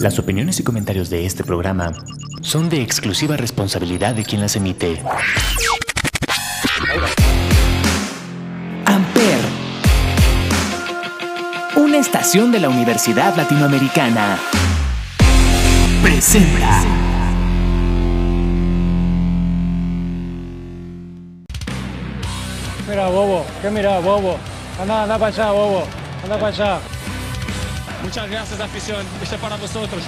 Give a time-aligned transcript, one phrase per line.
[0.00, 1.92] Las opiniones y comentarios de este programa
[2.40, 5.02] son de exclusiva responsabilidad de quien las emite.
[8.84, 9.38] Amper,
[11.76, 14.38] una estación de la Universidad Latinoamericana,
[16.02, 16.82] presenta.
[22.88, 24.36] Mira, bobo, ¿qué mira, bobo?
[24.80, 25.84] Anda, anda para allá, bobo,
[26.22, 26.95] anda para allá.
[28.06, 29.04] Muchas gracias, afición.
[29.20, 30.00] Este para vosotros.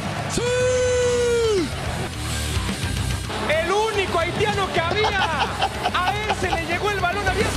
[3.49, 5.43] El único haitiano que había.
[5.93, 7.53] A él se le llegó el balón abierto.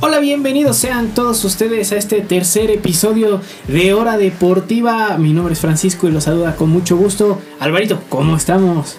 [0.00, 5.16] Hola, bienvenidos sean todos ustedes a este tercer episodio de Hora Deportiva.
[5.16, 7.40] Mi nombre es Francisco y los saluda con mucho gusto.
[7.60, 8.96] Alvarito, ¿cómo estamos?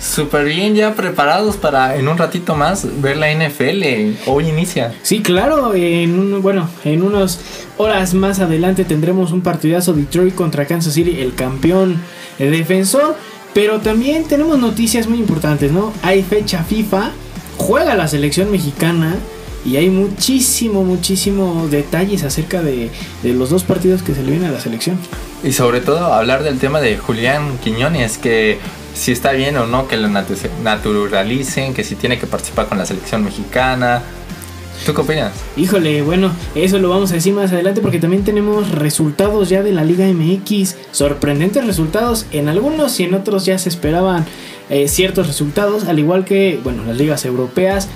[0.00, 4.16] Súper bien, ya preparados para en un ratito más ver la NFL.
[4.26, 4.94] Hoy inicia.
[5.02, 7.40] Sí, claro, en bueno, en unas
[7.76, 12.00] horas más adelante tendremos un partidazo Detroit contra Kansas City, el campeón
[12.38, 13.16] el defensor.
[13.54, 15.92] Pero también tenemos noticias muy importantes, ¿no?
[16.02, 17.12] Hay fecha FIFA,
[17.56, 19.16] juega la selección mexicana
[19.64, 22.90] y hay muchísimo, muchísimo detalles acerca de,
[23.22, 24.98] de los dos partidos que se le vienen a la selección.
[25.42, 28.58] Y sobre todo hablar del tema de Julián Quiñones, que
[28.94, 32.78] si está bien o no que lo natu- naturalicen, que si tiene que participar con
[32.78, 34.02] la selección mexicana.
[34.84, 35.32] ¿Tú qué opinas?
[35.56, 39.72] Híjole, bueno, eso lo vamos a decir más adelante porque también tenemos resultados ya de
[39.72, 44.26] la Liga MX, sorprendentes resultados, en algunos y en otros ya se esperaban
[44.68, 47.88] eh, ciertos resultados, al igual que, bueno, las ligas europeas,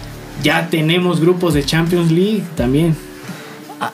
[0.43, 2.97] ya tenemos grupos de Champions League también.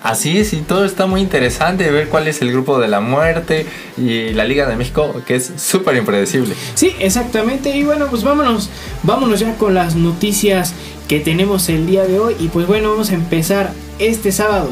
[0.02, 3.66] Así es, y todo está muy interesante ver cuál es el grupo de la muerte
[3.96, 6.56] y la Liga de México, que es súper impredecible.
[6.74, 8.68] Sí, exactamente, y bueno, pues vámonos,
[9.04, 10.74] vámonos ya con las noticias
[11.06, 14.70] que tenemos el día de hoy, y pues bueno, vamos a empezar este sábado,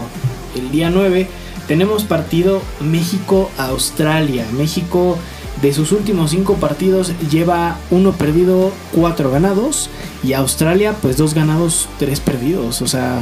[0.56, 1.28] el día 9,
[1.68, 5.16] tenemos partido México-Australia, México
[5.64, 9.88] de sus últimos cinco partidos lleva uno perdido, cuatro ganados.
[10.22, 12.82] Y Australia, pues dos ganados, tres perdidos.
[12.82, 13.20] O sea,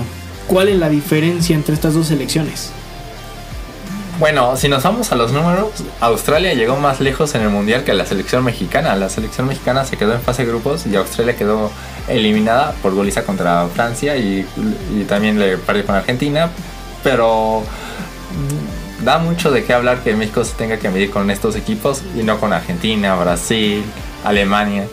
[0.49, 2.73] ¿cuál es la diferencia entre estas dos selecciones?
[4.19, 5.71] Bueno, si nos vamos a los números,
[6.01, 8.97] Australia llegó más lejos en el Mundial que la selección mexicana.
[8.97, 11.71] La selección mexicana se quedó en fase de grupos y Australia quedó
[12.09, 14.45] eliminada por goliza contra Francia y,
[14.97, 16.51] y también le perdió con Argentina.
[17.05, 17.63] Pero
[19.05, 22.23] da mucho de qué hablar que México se tenga que medir con estos equipos y
[22.23, 23.83] no con Argentina, Brasil,
[24.25, 24.87] Alemania.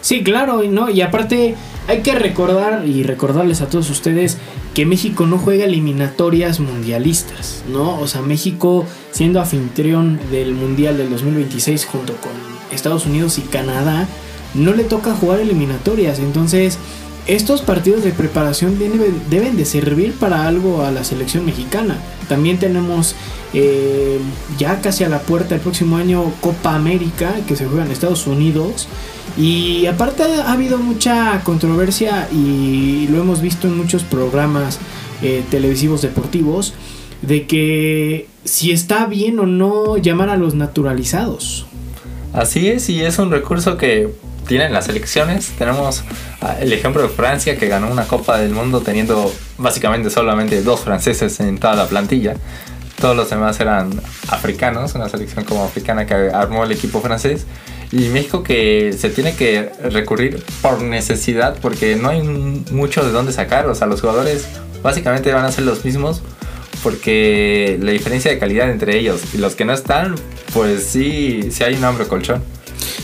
[0.00, 1.54] Sí, claro, no, y aparte
[1.88, 4.38] hay que recordar y recordarles a todos ustedes
[4.74, 7.98] que México no juega eliminatorias mundialistas, ¿no?
[7.98, 12.32] O sea, México siendo anfitrión del Mundial del 2026 junto con
[12.72, 14.06] Estados Unidos y Canadá,
[14.54, 16.78] no le toca jugar eliminatorias, entonces
[17.34, 21.96] estos partidos de preparación deben, deben de servir para algo a la selección mexicana.
[22.28, 23.14] También tenemos
[23.54, 24.18] eh,
[24.58, 28.26] ya casi a la puerta el próximo año Copa América que se juega en Estados
[28.26, 28.88] Unidos.
[29.36, 34.80] Y aparte ha habido mucha controversia y lo hemos visto en muchos programas
[35.22, 36.74] eh, televisivos deportivos
[37.22, 41.66] de que si está bien o no llamar a los naturalizados.
[42.32, 44.08] Así es, y es un recurso que
[44.50, 45.52] tienen las elecciones.
[45.56, 46.02] Tenemos
[46.40, 50.80] ah, el ejemplo de Francia que ganó una Copa del Mundo teniendo básicamente solamente dos
[50.80, 52.34] franceses en toda la plantilla.
[53.00, 53.92] Todos los demás eran
[54.26, 57.46] africanos, una selección como africana que armó el equipo francés.
[57.92, 63.32] Y México que se tiene que recurrir por necesidad porque no hay mucho de dónde
[63.32, 63.68] sacar.
[63.68, 64.48] O sea, los jugadores
[64.82, 66.22] básicamente van a ser los mismos
[66.82, 70.16] porque la diferencia de calidad entre ellos y los que no están,
[70.52, 72.42] pues sí, sí hay un hambre colchón.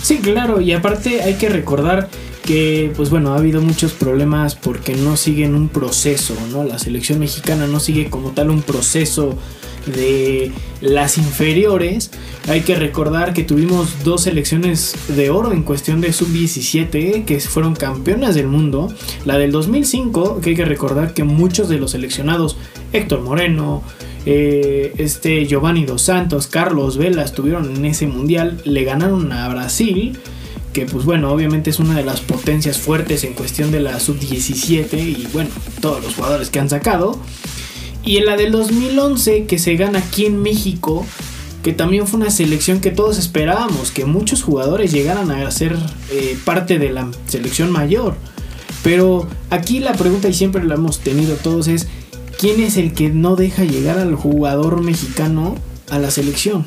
[0.07, 2.09] Sí, claro, y aparte hay que recordar
[2.45, 6.63] que, pues bueno, ha habido muchos problemas porque no siguen un proceso, ¿no?
[6.63, 9.37] La selección mexicana no sigue como tal un proceso
[9.85, 12.13] de las inferiores.
[12.47, 17.75] Hay que recordar que tuvimos dos selecciones de oro en cuestión de sub-17 que fueron
[17.75, 18.95] campeonas del mundo.
[19.25, 22.57] La del 2005, que hay que recordar que muchos de los seleccionados,
[22.93, 23.83] Héctor Moreno,
[24.27, 30.19] este Giovanni Dos Santos, Carlos Vela estuvieron en ese mundial, le ganaron a Brasil,
[30.73, 34.99] que pues bueno, obviamente es una de las potencias fuertes en cuestión de la sub-17
[34.99, 35.51] y bueno,
[35.81, 37.19] todos los jugadores que han sacado.
[38.05, 41.07] Y en la del 2011 que se gana aquí en México,
[41.63, 45.77] que también fue una selección que todos esperábamos, que muchos jugadores llegaran a ser
[46.11, 48.17] eh, parte de la selección mayor.
[48.85, 51.89] Pero aquí la pregunta, y siempre la hemos tenido todos, es
[52.39, 55.55] ¿quién es el que no deja llegar al jugador mexicano
[55.91, 56.67] a la selección?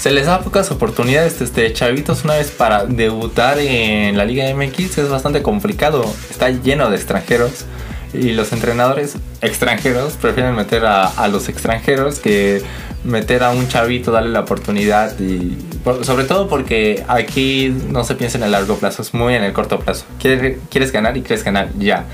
[0.00, 4.96] Se les da pocas oportunidades, este, chavitos, una vez para debutar en la Liga MX
[4.98, 6.04] es bastante complicado.
[6.30, 7.66] Está lleno de extranjeros
[8.14, 12.60] Y los entrenadores extranjeros prefieren meter a, a los extranjeros que
[13.04, 18.14] meter a un chavito, darle la oportunidad y por- sobre todo porque aquí no se
[18.16, 20.06] piensa en el largo plazo, es muy en el corto plazo.
[20.20, 22.04] Quieres, quieres ganar y quieres ganar ya.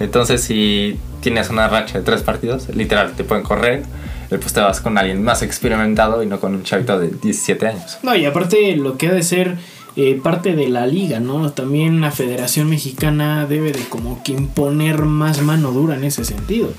[0.00, 3.84] Entonces si tienes una racha de tres partidos, literal, te pueden correr,
[4.30, 7.66] eh, pues te vas con alguien más experimentado y no con un chavito de 17
[7.66, 7.98] años.
[8.02, 9.58] No, y aparte lo que ha de ser
[9.96, 11.50] eh, parte de la liga, ¿no?
[11.50, 16.72] También la Federación Mexicana debe de como que imponer más mano dura en ese sentido.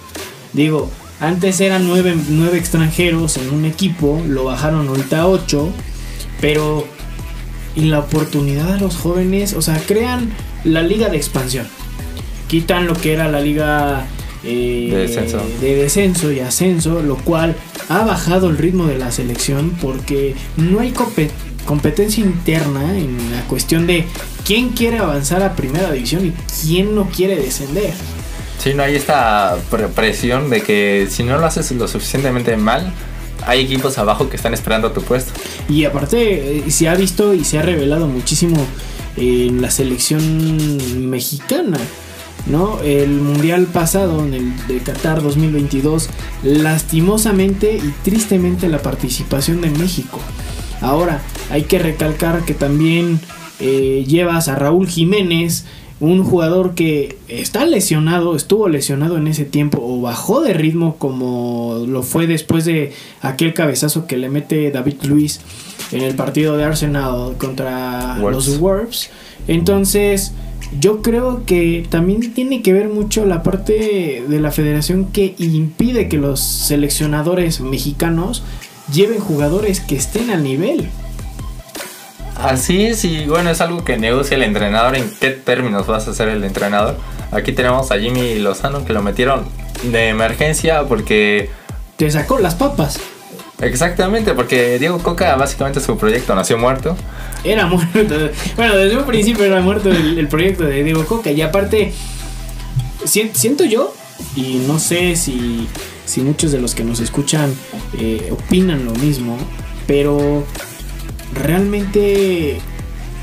[0.54, 0.90] Digo,
[1.20, 5.70] antes eran nueve, nueve extranjeros en un equipo, lo bajaron ahorita a ocho,
[6.40, 6.88] pero
[7.76, 10.32] y la oportunidad a los jóvenes, o sea, crean
[10.64, 11.68] la liga de expansión.
[12.52, 14.06] Quitan lo que era la liga
[14.44, 15.42] eh, De descenso.
[15.62, 17.56] de descenso y ascenso, lo cual
[17.88, 21.30] ha bajado el ritmo de la selección porque no hay compe-
[21.66, 24.06] competencia interna en la cuestión de
[24.46, 27.94] quién quiere avanzar a primera división y quién no quiere descender.
[28.62, 32.92] Sí, no hay esta pre- presión de que si no lo haces lo suficientemente mal,
[33.48, 35.32] hay equipos abajo que están esperando tu puesto.
[35.70, 38.58] Y aparte eh, se ha visto y se ha revelado muchísimo
[39.16, 41.78] en la selección mexicana.
[42.48, 42.82] ¿No?
[42.82, 46.10] El mundial pasado, en el de Qatar 2022,
[46.44, 50.20] lastimosamente y tristemente la participación de México.
[50.82, 51.22] Ahora,
[51.52, 53.20] hay que recalcar que también
[53.60, 55.66] eh, llevas a Raúl Jiménez,
[56.00, 61.86] un jugador que está lesionado, estuvo lesionado en ese tiempo o bajó de ritmo como
[61.88, 62.92] lo fue después de
[63.22, 65.42] aquel cabezazo que le mete David Luis
[65.92, 69.12] en el partido de Arsenal contra los Wolves.
[69.48, 70.34] Entonces,
[70.80, 76.08] yo creo que también tiene que ver mucho la parte de la federación que impide
[76.08, 78.44] que los seleccionadores mexicanos
[78.92, 80.90] lleven jugadores que estén al nivel.
[82.36, 86.14] Así es, y bueno, es algo que negocia el entrenador en qué términos vas a
[86.14, 86.98] ser el entrenador.
[87.32, 89.46] Aquí tenemos a Jimmy Lozano que lo metieron
[89.84, 91.50] de emergencia porque...
[91.98, 93.00] Te sacó las papas.
[93.62, 96.96] Exactamente, porque Diego Coca básicamente su proyecto nació muerto.
[97.44, 98.16] Era muerto.
[98.56, 101.32] Bueno, desde un principio era muerto el, proyecto de Diego Coca.
[101.32, 101.94] Y aparte,
[103.06, 103.94] sien- siento yo,
[104.36, 105.68] y no sé si,
[106.06, 107.54] si muchos de los que nos escuchan
[107.98, 109.38] eh, opinan lo mismo,
[109.88, 110.44] pero
[111.34, 112.60] realmente,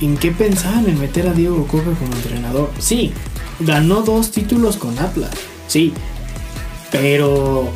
[0.01, 2.71] ¿en qué pensaban en meter a Diego Coca como entrenador?
[2.79, 3.13] Sí,
[3.61, 5.31] ganó dos títulos con Atlas,
[5.67, 5.93] sí,
[6.91, 7.73] pero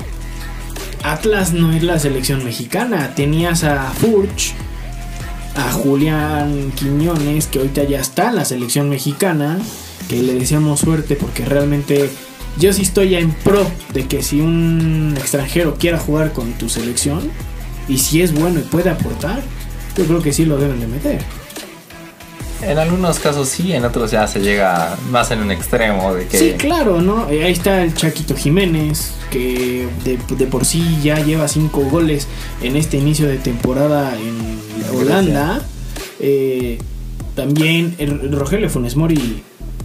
[1.03, 3.15] Atlas no es la selección mexicana.
[3.15, 4.55] Tenías a Furch,
[5.57, 9.59] a Julián Quiñones, que ahorita ya está en la selección mexicana,
[10.09, 12.11] que le deseamos suerte porque realmente
[12.59, 17.31] yo sí estoy en pro de que si un extranjero quiera jugar con tu selección
[17.89, 19.43] y si es bueno y puede aportar,
[19.97, 21.42] yo creo que sí lo deben de meter.
[22.63, 26.39] En algunos casos sí, en otros ya se llega más en un extremo de que...
[26.39, 27.29] Sí, claro, ¿no?
[27.29, 32.29] Eh, Ahí está el Chaquito Jiménez, que de, de por sí ya lleva cinco goles
[32.63, 35.61] en este inicio de temporada en Holanda.
[36.21, 36.79] Eh,
[37.35, 39.43] también el Rogelio Funes Mori,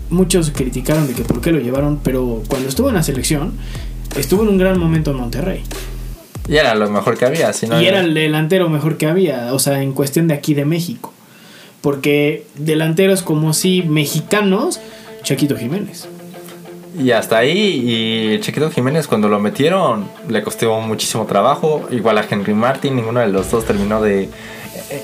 [0.09, 3.53] muchos criticaron de que por qué lo llevaron, pero cuando estuvo en la selección,
[4.15, 5.63] estuvo en un gran momento en Monterrey.
[6.47, 9.53] Y era lo mejor que había, si no Y era el delantero mejor que había,
[9.53, 11.13] o sea, en cuestión de aquí de México.
[11.81, 14.79] Porque delanteros como sí mexicanos,
[15.23, 16.07] Chaquito Jiménez.
[16.99, 21.87] Y hasta ahí, y Chiquito Jiménez cuando lo metieron le costó muchísimo trabajo.
[21.91, 24.29] Igual a Henry Martin, ninguno de los dos terminó de eh,
[24.89, 25.03] eh,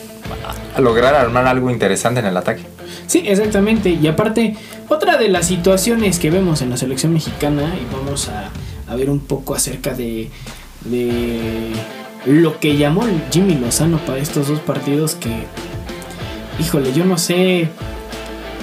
[0.79, 2.63] lograr armar algo interesante en el ataque.
[3.05, 3.91] Sí, exactamente.
[3.91, 4.55] Y aparte,
[4.89, 8.49] otra de las situaciones que vemos en la selección mexicana, y vamos a,
[8.91, 10.29] a ver un poco acerca de,
[10.85, 11.71] de
[12.25, 15.29] lo que llamó Jimmy Lozano para estos dos partidos, que,
[16.59, 17.69] híjole, yo no sé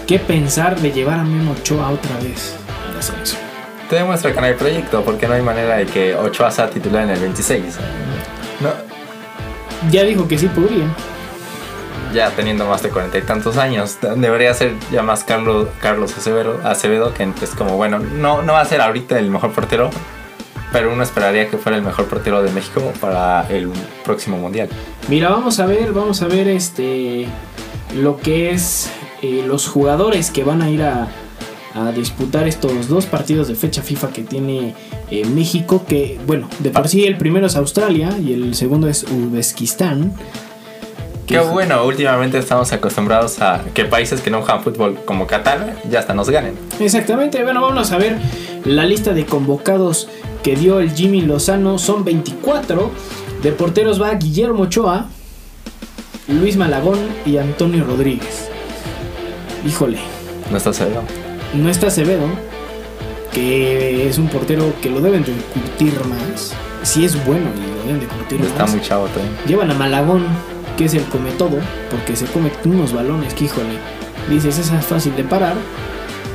[0.06, 2.54] qué pensar de llevar a Memo Ochoa otra vez
[2.90, 3.40] a la selección.
[3.88, 7.04] Te demuestra que no hay proyecto, porque no hay manera de que Ochoa sea titular
[7.04, 7.62] en el 26.
[8.60, 8.70] No,
[9.90, 10.84] Ya dijo que sí podría.
[12.14, 16.60] ya teniendo más de cuarenta y tantos años, debería ser ya más Carlos, Carlos Acevedo,
[16.64, 19.90] Acevedo, que es como, bueno, no, no va a ser ahorita el mejor portero,
[20.72, 23.70] pero uno esperaría que fuera el mejor portero de México para el
[24.04, 24.68] próximo mundial.
[25.08, 27.26] Mira, vamos a ver, vamos a ver este
[27.94, 28.90] lo que es
[29.22, 31.08] eh, los jugadores que van a ir a,
[31.74, 34.74] a disputar estos dos partidos de fecha FIFA que tiene
[35.10, 39.04] eh, México, que bueno, de por sí el primero es Australia y el segundo es
[39.04, 40.12] Uzbekistán.
[41.26, 46.00] Qué bueno, últimamente estamos acostumbrados a que países que no juegan fútbol como Qatar ya
[46.00, 46.54] hasta nos ganen.
[46.80, 48.18] Exactamente, bueno, vamos a ver
[48.64, 50.08] la lista de convocados
[50.42, 52.90] que dio el Jimmy Lozano, son 24.
[53.44, 55.06] De porteros va Guillermo Ochoa,
[56.30, 58.48] Luis Malagón y Antonio Rodríguez.
[59.66, 59.98] Híjole,
[60.50, 61.02] No está Acevedo.
[61.54, 62.28] no está Acevedo.
[63.32, 66.52] que es un portero que lo deben de curtir más.
[66.82, 68.72] Si es bueno y lo deben de curtir Está más.
[68.72, 69.34] muy chavo también.
[69.46, 70.24] Llevan a Malagón,
[70.76, 71.58] que es el come todo,
[71.90, 73.78] porque se come unos balones que, híjole,
[74.28, 75.54] dices, esa es fácil de parar.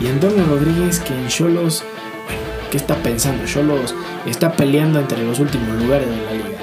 [0.02, 1.84] Y Antonio Rodríguez, que en Cholos,
[2.26, 3.46] bueno, ¿qué está pensando?
[3.46, 3.94] Cholos
[4.26, 6.55] está peleando entre los últimos lugares de la liga.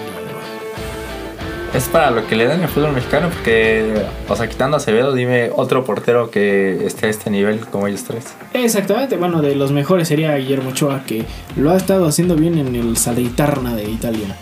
[1.75, 5.15] Es para lo que le dan el fútbol mexicano, porque, o sea, quitando a Acevedo,
[5.15, 8.35] dime otro portero que esté a este nivel como ellos tres.
[8.53, 11.25] Exactamente, bueno, de los mejores sería Guillermo Ochoa, que
[11.57, 14.37] lo ha estado haciendo bien en el Salernitana de Italia.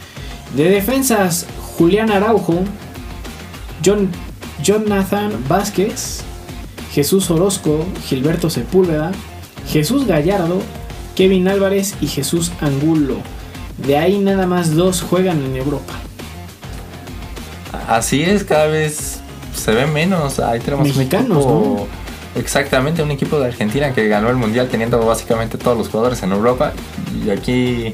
[0.57, 1.47] De defensas,
[1.79, 2.65] Julián Araujo,
[3.85, 4.11] John,
[4.61, 6.25] Jonathan Vázquez,
[6.93, 9.13] Jesús Orozco, Gilberto Sepúlveda,
[9.69, 10.61] Jesús Gallardo,
[11.15, 13.19] Kevin Álvarez y Jesús Angulo.
[13.79, 15.95] De ahí nada más dos juegan en Europa.
[17.91, 19.19] Así es, cada vez
[19.53, 20.39] se ve menos.
[20.39, 21.89] Ahí tenemos Mexicanos, un equipo.
[22.37, 26.31] Exactamente, un equipo de Argentina que ganó el mundial teniendo básicamente todos los jugadores en
[26.31, 26.73] Europa.
[27.25, 27.93] Y aquí,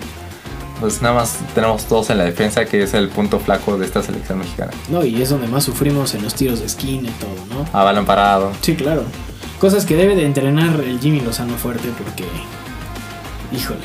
[0.80, 4.02] pues nada más tenemos dos en la defensa, que es el punto flaco de esta
[4.02, 4.70] selección mexicana.
[4.90, 7.66] No, y es donde más sufrimos en los tiros de esquina y todo, ¿no?
[7.72, 8.52] A balón parado.
[8.60, 9.02] Sí, claro.
[9.58, 12.26] Cosas que debe de entrenar el Jimmy Lozano fuerte porque...
[13.50, 13.80] Híjole.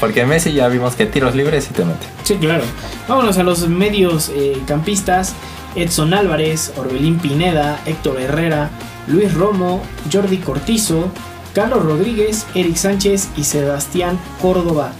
[0.00, 2.11] Porque Messi ya vimos que tiros libres y te mete.
[2.24, 2.64] Sí, claro.
[3.08, 5.34] Vámonos a los medios eh, campistas.
[5.74, 8.70] Edson Álvarez, Orbelín Pineda, Héctor Herrera,
[9.06, 11.10] Luis Romo, Jordi Cortizo,
[11.54, 14.92] Carlos Rodríguez, Eric Sánchez y Sebastián Córdoba.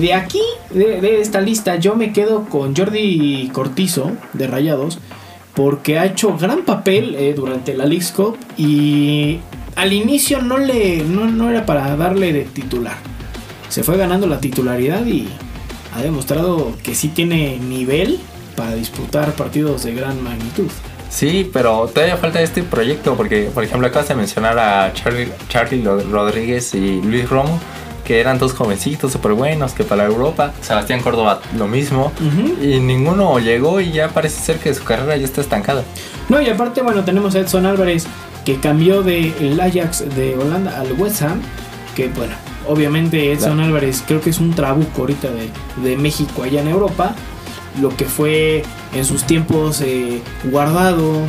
[0.00, 4.98] De aquí, de, esta lista, yo me quedo con Jordi Cortizo de Rayados
[5.54, 9.38] porque ha hecho gran papel eh, durante la League's Cup y
[9.76, 12.96] al inicio no, le, no, no era para darle de titular.
[13.68, 15.28] Se fue ganando la titularidad y
[15.96, 18.20] ha demostrado que sí tiene nivel
[18.54, 20.68] para disputar partidos de gran magnitud.
[21.08, 25.82] Sí, pero todavía falta este proyecto porque, por ejemplo, acabas de mencionar a Charlie, Charlie
[25.82, 27.58] Rodríguez y Luis Romo,
[28.04, 30.52] que eran dos jovencitos súper buenos que para Europa.
[30.60, 32.12] Sebastián Córdoba lo mismo.
[32.60, 35.84] Y ninguno llegó y ya parece ser que su carrera ya está estancada.
[36.28, 38.06] No, y aparte, bueno, tenemos a Edson Álvarez
[38.44, 41.40] que cambió del Ajax de Holanda al West Ham,
[41.94, 42.34] que bueno,
[42.68, 45.50] obviamente Edson Álvarez creo que es un trabuco ahorita de,
[45.88, 47.14] de México allá en Europa,
[47.80, 48.62] lo que fue
[48.94, 51.20] en sus tiempos eh, guardado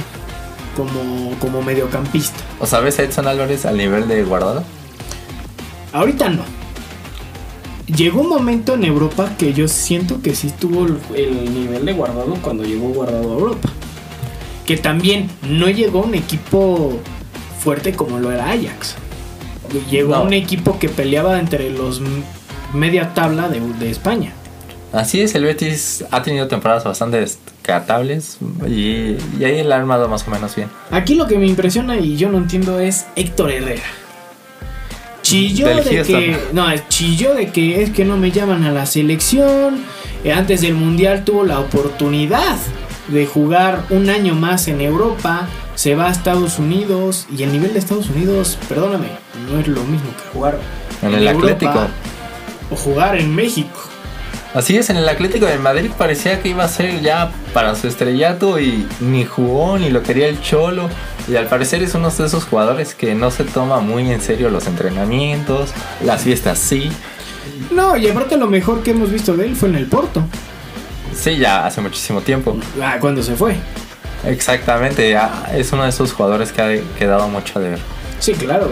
[0.75, 2.39] como, como mediocampista.
[2.59, 4.63] ¿O sabes a Edson Álvarez al nivel de guardado?
[5.93, 6.43] Ahorita no.
[7.87, 11.93] Llegó un momento en Europa que yo siento que sí tuvo el, el nivel de
[11.93, 13.69] guardado cuando llegó guardado a Europa.
[14.65, 16.99] Que también no llegó un equipo
[17.59, 18.95] fuerte como lo era Ajax.
[19.89, 20.23] Llegó No.
[20.23, 22.01] un equipo que peleaba entre los
[22.73, 24.33] media tabla de, de España.
[24.93, 30.07] Así es, el Betis ha tenido temporadas bastante descartables y, y ahí él ha armado
[30.07, 30.69] más o menos bien.
[30.91, 33.83] Aquí lo que me impresiona y yo no entiendo es Héctor Herrera.
[35.21, 36.19] Chilló Del de Houston.
[36.21, 36.37] que.
[36.53, 39.83] No, chilló de que es que no me llaman a la selección.
[40.23, 42.55] Eh, Antes del Mundial tuvo la oportunidad
[43.07, 45.47] de jugar un año más en Europa.
[45.75, 47.27] Se va a Estados Unidos.
[47.35, 49.09] Y el nivel de Estados Unidos, perdóname,
[49.49, 50.59] no es lo mismo que jugar
[51.01, 51.87] En el Atlético.
[52.71, 53.79] o jugar en México.
[54.53, 57.87] Así es, en el Atlético de Madrid parecía que iba a ser ya para su
[57.87, 60.89] estrellato y ni jugó ni lo quería el Cholo.
[61.27, 64.49] Y al parecer es uno de esos jugadores que no se toma muy en serio
[64.49, 65.71] los entrenamientos,
[66.03, 66.89] las fiestas sí.
[67.71, 70.23] No, y aparte lo mejor que hemos visto de él fue en el Porto.
[71.19, 72.57] Sí, ya hace muchísimo tiempo.
[72.81, 73.55] Ah, cuando se fue.
[74.25, 77.79] Exactamente, ya es uno de esos jugadores que ha quedado mucho de ver.
[78.19, 78.69] Sí, claro.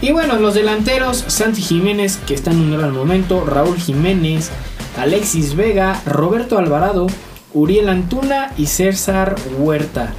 [0.00, 4.50] Y bueno, los delanteros, Santi Jiménez, que está en un gran momento, Raúl Jiménez,
[4.98, 7.06] Alexis Vega, Roberto Alvarado,
[7.54, 10.12] Uriel Antuna y César Huerta.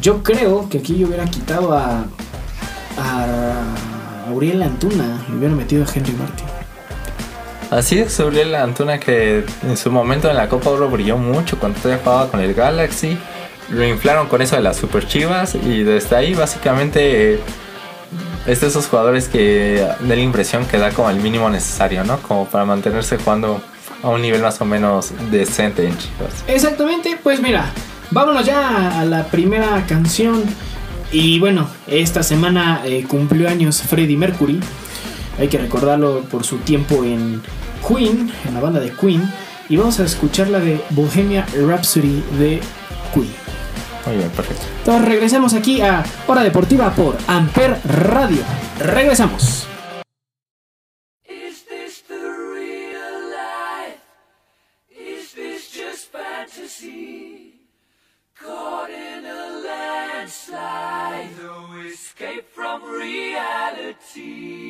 [0.00, 2.04] Yo creo que aquí yo hubiera quitado a,
[2.98, 6.46] a, a Uriel Antuna y hubiera metido a Henry Martin.
[7.70, 11.78] Así es, Uriel Antuna que en su momento en la Copa Oro brilló mucho cuando
[11.78, 13.16] todavía jugaba con el Galaxy.
[13.70, 17.38] Lo inflaron con eso de las Super Chivas y desde ahí básicamente
[18.46, 22.18] es de esos jugadores que da la impresión que da como el mínimo necesario, ¿no?
[22.18, 23.62] Como para mantenerse jugando
[24.02, 26.44] a un nivel más o menos decente en Chivas.
[26.48, 27.70] Exactamente, pues mira,
[28.10, 30.42] vámonos ya a la primera canción.
[31.12, 34.60] Y bueno, esta semana eh, cumplió años Freddie Mercury.
[35.40, 37.40] Hay que recordarlo por su tiempo en
[37.88, 39.22] Queen, en la banda de Queen.
[39.70, 42.60] Y vamos a escuchar la de Bohemia Rhapsody de
[43.14, 43.32] Queen.
[44.04, 44.66] Muy bien, perfecto.
[44.80, 48.42] Entonces regresamos aquí a Hora Deportiva por Amper Radio.
[48.78, 49.66] Regresamos.
[63.00, 64.69] Reality.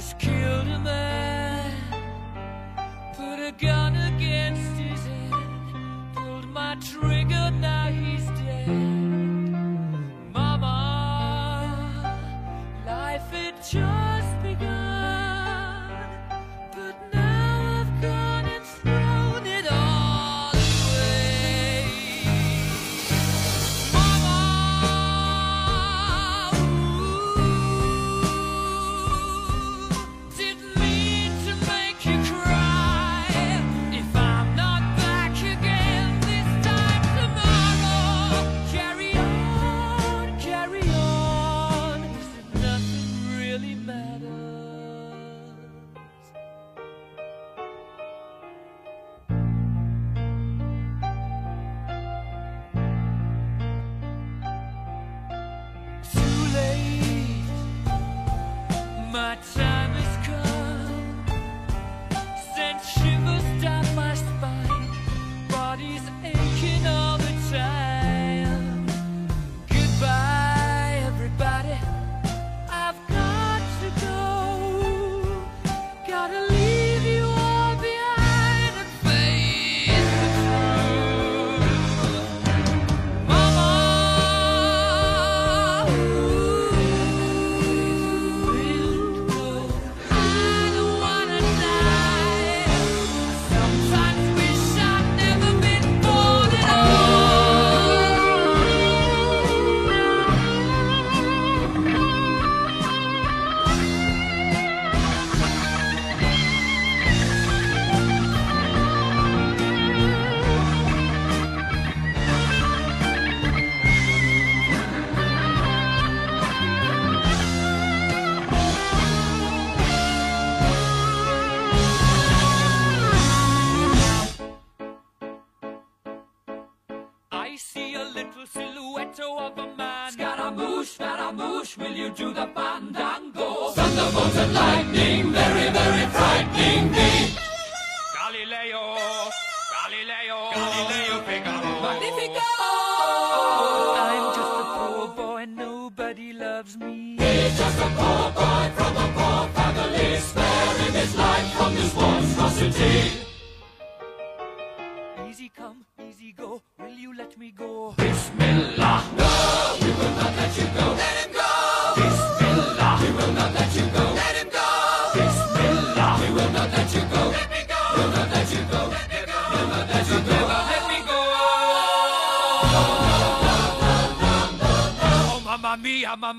[0.00, 0.82] is killed in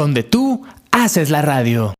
[0.00, 1.94] donde tú haces la radio.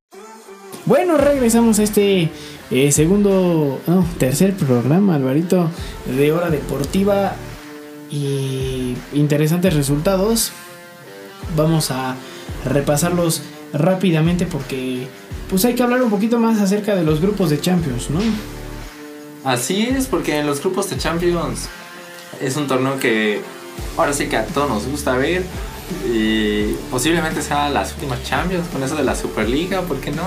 [0.87, 2.31] Bueno, regresamos a este
[2.71, 5.71] eh, segundo, no, tercer programa, Alvarito,
[6.07, 7.35] de Hora Deportiva
[8.11, 10.53] y interesantes resultados.
[11.57, 12.17] Vamos a
[12.65, 15.07] repasarlos rápidamente porque
[15.49, 18.21] pues hay que hablar un poquito más acerca de los grupos de Champions, ¿no?
[19.45, 21.69] Así es, porque en los grupos de Champions
[22.41, 23.41] es un torneo que
[23.97, 25.45] ahora sí que a todos nos gusta ver.
[26.07, 30.23] Y posiblemente sea las últimas Champions con eso de la Superliga, ¿por qué no?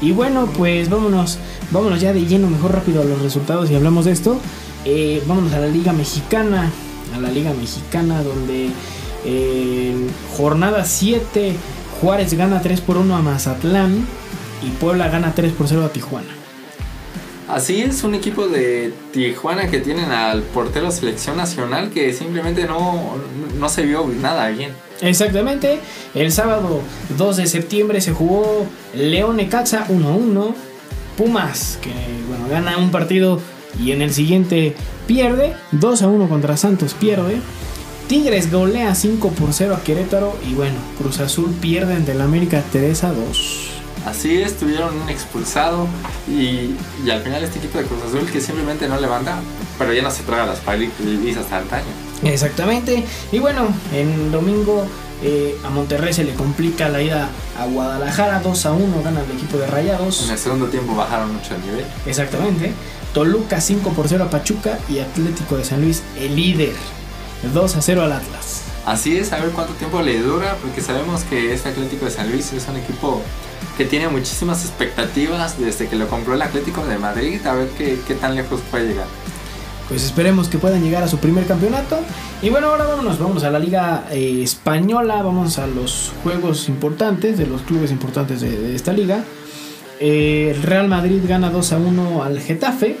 [0.00, 1.38] Y bueno, pues vámonos,
[1.70, 4.38] vámonos ya de lleno mejor rápido a los resultados y hablamos de esto.
[4.84, 6.70] Eh, vámonos a la Liga Mexicana,
[7.14, 8.70] a la Liga Mexicana donde
[9.24, 11.56] en jornada 7
[12.00, 14.06] Juárez gana 3 por 1 a Mazatlán
[14.62, 16.35] y Puebla gana 3 por 0 a Tijuana.
[17.48, 23.14] Así es, un equipo de Tijuana que tienen al portero selección nacional que simplemente no,
[23.58, 24.72] no se vio nada bien.
[25.00, 25.78] Exactamente,
[26.14, 26.80] el sábado
[27.16, 30.54] 2 de septiembre se jugó León Necaxa 1-1,
[31.16, 31.90] Pumas que
[32.28, 33.40] bueno, gana un partido
[33.82, 34.74] y en el siguiente
[35.06, 37.36] pierde, 2-1 contra Santos pierde,
[38.08, 43.04] Tigres golea 5 por 0 a Querétaro y bueno, Cruz Azul pierden del América 3
[43.04, 43.75] a 2.
[44.06, 45.88] Así es, tuvieron un expulsado
[46.28, 49.40] y, y al final este equipo de Cruz Azul que simplemente no levanta,
[49.78, 51.84] pero ya no se traga las palizas hasta antaño.
[52.22, 53.04] Exactamente.
[53.32, 54.86] Y bueno, en domingo
[55.22, 59.30] eh, a Monterrey se le complica la ida a Guadalajara 2 a 1, gana el
[59.32, 60.24] equipo de Rayados.
[60.24, 61.84] En el segundo tiempo bajaron mucho el nivel.
[62.06, 62.72] Exactamente.
[63.12, 66.74] Toluca 5 por 0 a Pachuca y Atlético de San Luis el líder
[67.54, 68.62] 2 a 0 al Atlas.
[68.84, 72.30] Así es, a ver cuánto tiempo le dura, porque sabemos que este Atlético de San
[72.30, 73.20] Luis es un equipo
[73.76, 77.98] que tiene muchísimas expectativas desde que lo compró el Atlético de Madrid, a ver qué,
[78.06, 79.06] qué tan lejos puede llegar.
[79.88, 82.00] Pues esperemos que puedan llegar a su primer campeonato.
[82.42, 87.38] Y bueno, ahora vámonos, vamos a la liga eh, española, vamos a los juegos importantes,
[87.38, 89.22] de los clubes importantes de, de esta liga.
[90.00, 92.96] Eh, el Real Madrid gana 2 a 1 al Getafe.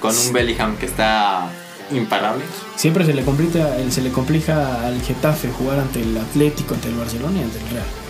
[0.00, 1.50] Con un Bellingham que está
[1.92, 2.44] imparable.
[2.76, 6.94] Siempre se le complica, se le complica al Getafe jugar ante el Atlético, ante el
[6.94, 8.05] Barcelona y ante el Real.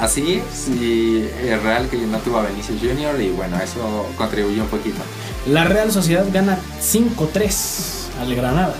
[0.00, 4.62] Así es, y el Real que no tuvo a Vinicius Junior y bueno, eso contribuyó
[4.62, 5.00] un poquito.
[5.46, 8.74] La Real Sociedad gana 5-3 al Granada.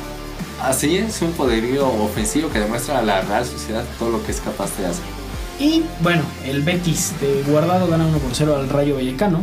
[0.63, 4.41] Así es, un poderío ofensivo que demuestra a la Real Sociedad todo lo que es
[4.41, 5.05] capaz de hacer.
[5.59, 9.43] Y bueno, el Betis de Guardado gana 1 por 0 al Rayo Vallecano.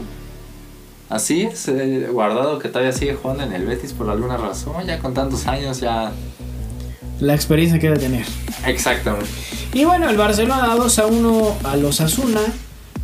[1.10, 5.00] Así es, eh, Guardado que todavía sigue jugando en el Betis por alguna razón, ya
[5.00, 6.14] con tantos años ya...
[7.20, 8.26] La experiencia que debe tener.
[8.66, 9.30] Exactamente.
[9.74, 12.42] Y bueno, el Barcelona 2 a 1 a los Asuna.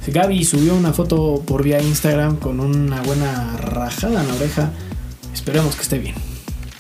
[0.08, 4.72] Gaby subió una foto por vía Instagram con una buena rajada en la oreja.
[5.34, 6.16] Esperemos que esté bien.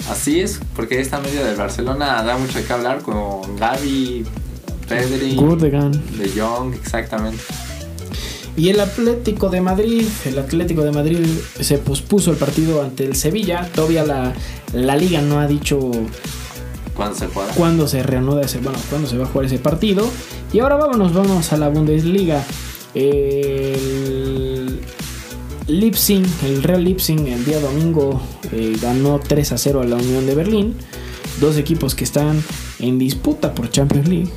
[0.09, 4.25] Así es, porque esta media del Barcelona da mucho de qué hablar con Gaby,
[4.87, 5.91] Pedri, Gundogan.
[6.17, 7.43] De Jong, exactamente.
[8.55, 11.25] Y el Atlético de Madrid, el Atlético de Madrid
[11.59, 13.67] se pospuso el partido ante el Sevilla.
[13.73, 14.33] Todavía la,
[14.73, 15.91] la liga no ha dicho
[16.95, 17.51] Cuando se juega.
[17.53, 20.09] cuándo se reanuda ese, bueno, cuándo se va a jugar ese partido.
[20.53, 22.43] Y ahora vámonos, vamos a la Bundesliga.
[22.93, 24.79] El
[25.67, 30.25] Leipzig, el Real Leipzig el día domingo eh, ganó 3 a 0 a la Unión
[30.25, 30.75] de Berlín.
[31.39, 32.41] Dos equipos que están
[32.79, 34.29] en disputa por Champions League.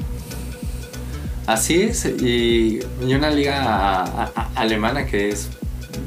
[1.47, 5.49] Así es, y, una liga a- a- alemana que es...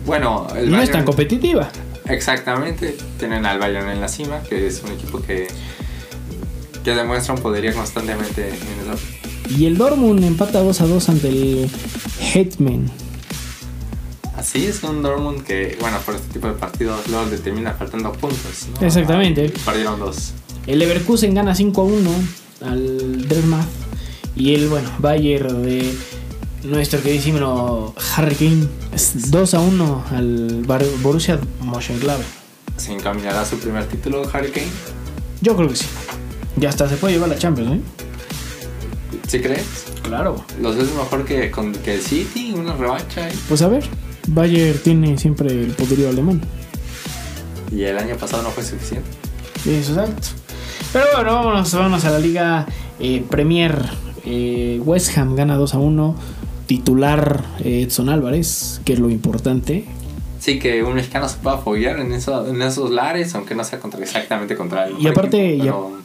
[0.05, 1.69] Bueno, el No es tan competitiva.
[2.05, 5.47] Exactamente, tienen al Bayern en la cima, que es un equipo que,
[6.83, 8.97] que demuestra un poderío constantemente en eso.
[9.57, 11.69] Y el Dortmund empata 2 a 2 ante el
[12.33, 12.89] Hetman.
[14.37, 18.11] Así es un Dortmund que, bueno, por este tipo de partidos luego le termina faltando
[18.13, 18.67] puntos.
[18.79, 18.87] ¿no?
[18.87, 19.53] Exactamente.
[19.55, 20.33] Ah, Perdieron dos.
[20.67, 22.09] El Leverkusen gana 5 a 1
[22.61, 23.65] al Drema.
[24.35, 25.93] Y el, bueno, Bayern de
[26.63, 30.63] nuestro queridísimo Harry Kane es 2 a 1 al
[31.01, 32.25] Borussia Mönchengladbach.
[32.77, 34.67] Se encaminará a su primer título Harry Kane.
[35.41, 35.85] Yo creo que sí.
[36.57, 37.81] Ya hasta se puede llevar la Champions, ¿eh?
[39.27, 39.85] ¿Sí crees?
[40.03, 40.43] Claro.
[40.61, 42.53] ¿Los ves mejor que, con, que el City?
[42.57, 43.25] ¿Una revancha?
[43.25, 43.33] ahí?
[43.47, 43.83] Pues a ver,
[44.27, 46.41] Bayern tiene siempre el poderío alemán.
[47.71, 49.09] Y el año pasado no fue suficiente.
[49.65, 50.27] Eso, exacto.
[50.91, 52.65] Pero bueno, vámonos, vámonos a la Liga
[52.99, 53.77] eh, Premier.
[54.25, 56.15] Eh, West Ham gana 2 a 1.
[56.67, 59.85] Titular eh, Edson Álvarez, que es lo importante.
[60.39, 63.79] Sí, que un mexicano se pueda apoyar en, eso, en esos lares, aunque no sea
[63.79, 66.01] contra, exactamente contra el Y aparte, equipo, ya- pero-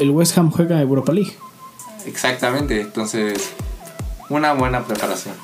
[0.00, 1.34] El West Ham juega Europa League.
[2.06, 3.50] Exactamente, entonces
[4.30, 5.34] una buena preparación.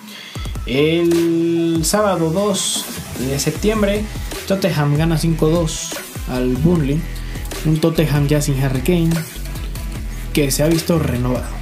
[0.64, 2.84] El sábado 2
[3.28, 4.02] de septiembre,
[4.48, 5.98] Tottenham gana 5-2
[6.30, 6.98] al Burnley.
[7.66, 9.10] Un Tottenham ya sin Harry Kane,
[10.32, 11.54] que se ha visto renovado.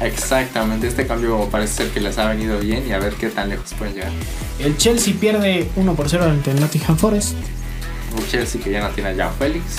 [0.00, 3.50] Exactamente, este cambio parece ser que les ha venido bien y a ver qué tan
[3.50, 4.10] lejos pueden llegar.
[4.58, 7.36] El Chelsea pierde 1 por 0 ante el Nottingham Forest.
[8.16, 9.76] Un Chelsea que ya no tiene a Joao Félix.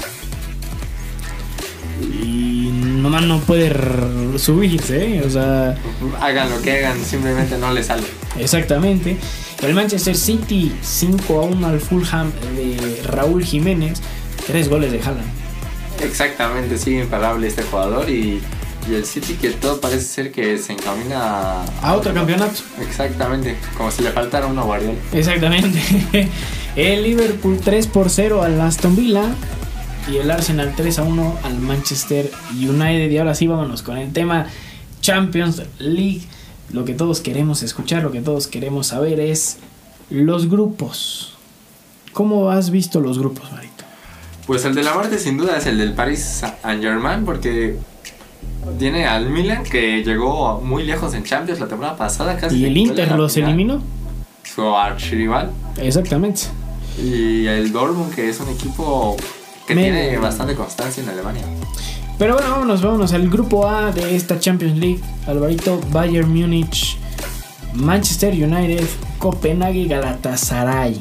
[2.03, 2.69] Y
[3.01, 3.71] nomás no puede
[4.37, 5.23] subirse, ¿eh?
[5.25, 5.75] o sea,
[6.21, 8.03] Hagan lo que hagan, simplemente no les sale.
[8.39, 9.17] exactamente.
[9.61, 14.01] El Manchester City 5 a 1 al Fulham de Raúl Jiménez,
[14.45, 15.25] tres goles de Haaland.
[16.01, 18.41] Exactamente, sigue imparable este jugador y,
[18.89, 22.59] y el City que todo parece ser que se encamina A otro campeonato.
[22.81, 24.97] Exactamente, como si le faltara uno a Guardiola.
[25.13, 25.79] Exactamente.
[26.75, 29.35] El Liverpool 3 por 0 al Aston Villa.
[30.11, 33.09] Y el Arsenal 3 a 1 al Manchester United.
[33.09, 34.47] Y ahora sí, vámonos con el tema
[35.01, 36.21] Champions League.
[36.71, 39.57] Lo que todos queremos escuchar, lo que todos queremos saber es
[40.09, 41.33] los grupos.
[42.11, 43.83] ¿Cómo has visto los grupos, Marito?
[44.45, 47.77] Pues el de la muerte sin duda es el del Paris Saint-Germain porque
[48.77, 52.37] tiene al Milan que llegó muy lejos en Champions la temporada pasada.
[52.37, 53.49] Casi ¿Y el Inter los final.
[53.51, 53.81] eliminó?
[54.43, 55.51] Su archirival.
[55.77, 56.41] Exactamente.
[57.01, 59.15] Y el Dortmund que es un equipo
[59.67, 61.43] que tiene bastante constancia en Alemania.
[62.17, 64.99] Pero bueno, vámonos, vámonos al grupo A de esta Champions League.
[65.27, 66.97] Alvarito, Bayern Múnich,
[67.73, 68.85] Manchester United,
[69.17, 70.99] Copenhague Galatasaray.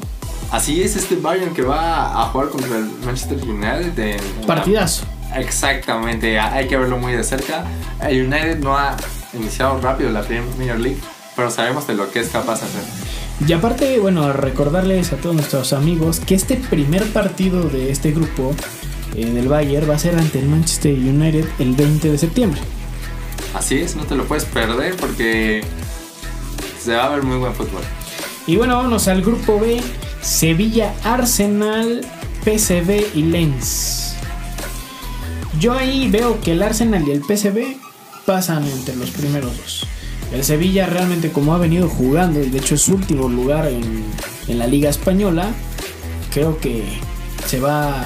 [0.51, 5.05] Así es este Bayern que va a jugar contra el Manchester United en la- Partidazo.
[5.35, 7.63] Exactamente, hay que verlo muy de cerca.
[8.01, 8.95] El United no ha
[9.33, 10.99] iniciado rápido la Premier League,
[11.35, 12.83] pero sabemos de lo que es capaz de hacer.
[13.45, 18.55] Y aparte, bueno, recordarles a todos nuestros amigos que este primer partido de este grupo
[19.15, 22.61] eh, del Bayern va a ser ante el Manchester United el 20 de septiembre.
[23.53, 25.61] Así es, no te lo puedes perder porque
[26.81, 27.81] se va a ver muy buen fútbol.
[28.47, 29.81] Y bueno, vámonos al grupo B,
[30.21, 32.01] Sevilla, Arsenal,
[32.45, 34.15] PSV y Lens.
[35.59, 37.77] Yo ahí veo que el Arsenal y el PSV
[38.25, 39.87] pasan entre los primeros dos.
[40.33, 44.03] El Sevilla realmente como ha venido jugando, y de hecho es su último lugar en,
[44.47, 45.51] en la Liga Española,
[46.33, 46.83] creo que
[47.45, 48.01] se va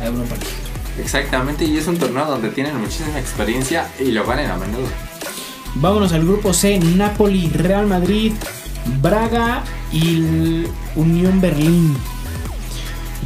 [0.00, 0.66] a Europa League.
[0.98, 4.86] Exactamente, y es un torneo donde tienen muchísima experiencia y lo ganan a menudo.
[5.74, 8.32] Vámonos al grupo C, Napoli, Real Madrid,
[9.02, 9.62] Braga
[9.92, 11.94] y Unión Berlín.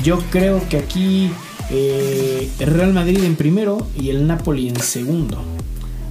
[0.02, 1.30] Yo creo que aquí
[1.70, 5.40] eh, el Real Madrid en primero y el Napoli en segundo.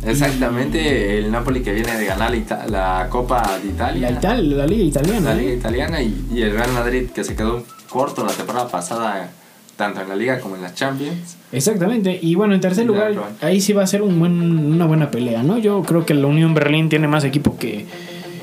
[0.06, 4.10] Exactamente, el Napoli que viene de ganar la, la Copa de Italia.
[4.12, 5.30] La, Ital- la Liga Italiana.
[5.30, 5.56] la Liga ¿eh?
[5.56, 9.30] Italiana y, y el Real Madrid que se quedó corto la temporada pasada,
[9.76, 11.36] tanto en la Liga como en la Champions.
[11.52, 12.18] Exactamente.
[12.22, 15.44] Y bueno, en tercer lugar, ahí sí va a ser un buen, una buena pelea,
[15.44, 15.58] ¿no?
[15.58, 17.86] Yo creo que la Unión Berlín tiene más equipo que,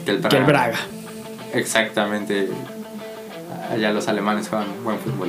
[0.04, 0.78] Que el que el Braga.
[1.54, 2.48] Exactamente.
[3.72, 5.28] Allá los alemanes juegan buen fútbol.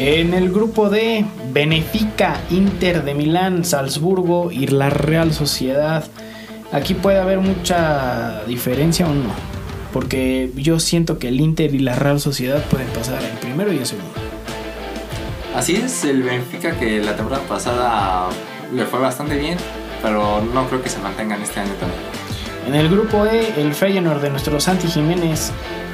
[0.00, 6.04] En el grupo D, Benfica, Inter de Milán, Salzburgo y la Real Sociedad.
[6.70, 9.32] Aquí puede haber mucha diferencia o no.
[9.92, 13.78] Porque yo siento que el Inter y la Real Sociedad pueden pasar en primero y
[13.78, 14.12] en segundo.
[15.56, 18.28] Así es, el Benfica que la temporada pasada
[18.72, 19.58] le fue bastante bien,
[20.00, 22.17] pero no creo que se mantengan este año también.
[22.66, 25.52] En el grupo E, el Feyenoord de nuestro Santi Jiménez,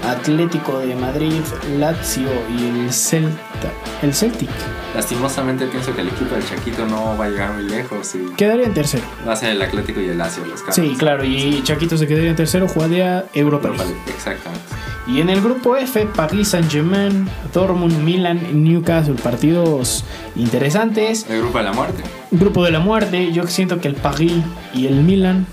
[0.08, 1.40] Atlético de Madrid,
[1.78, 3.70] Lazio y el Celta,
[4.02, 4.50] el Celtic.
[4.94, 8.66] Lastimosamente pienso que el equipo del Chaquito no va a llegar muy lejos y Quedaría
[8.66, 9.04] en tercero.
[9.26, 10.74] va a ser el Atlético y el Lazio los caras.
[10.74, 13.94] Sí, claro, y Chaquito se quedaría en tercero, jugaría Europa League.
[14.08, 14.64] Exactamente.
[15.06, 21.26] Y en el grupo F, Paris Saint-Germain, Dortmund, Milan, Newcastle, partidos interesantes.
[21.28, 22.02] El grupo de la muerte.
[22.30, 24.32] Grupo de la muerte, yo siento que el Paris
[24.72, 25.46] y el Milan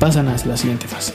[0.00, 1.14] pasan a la siguiente fase.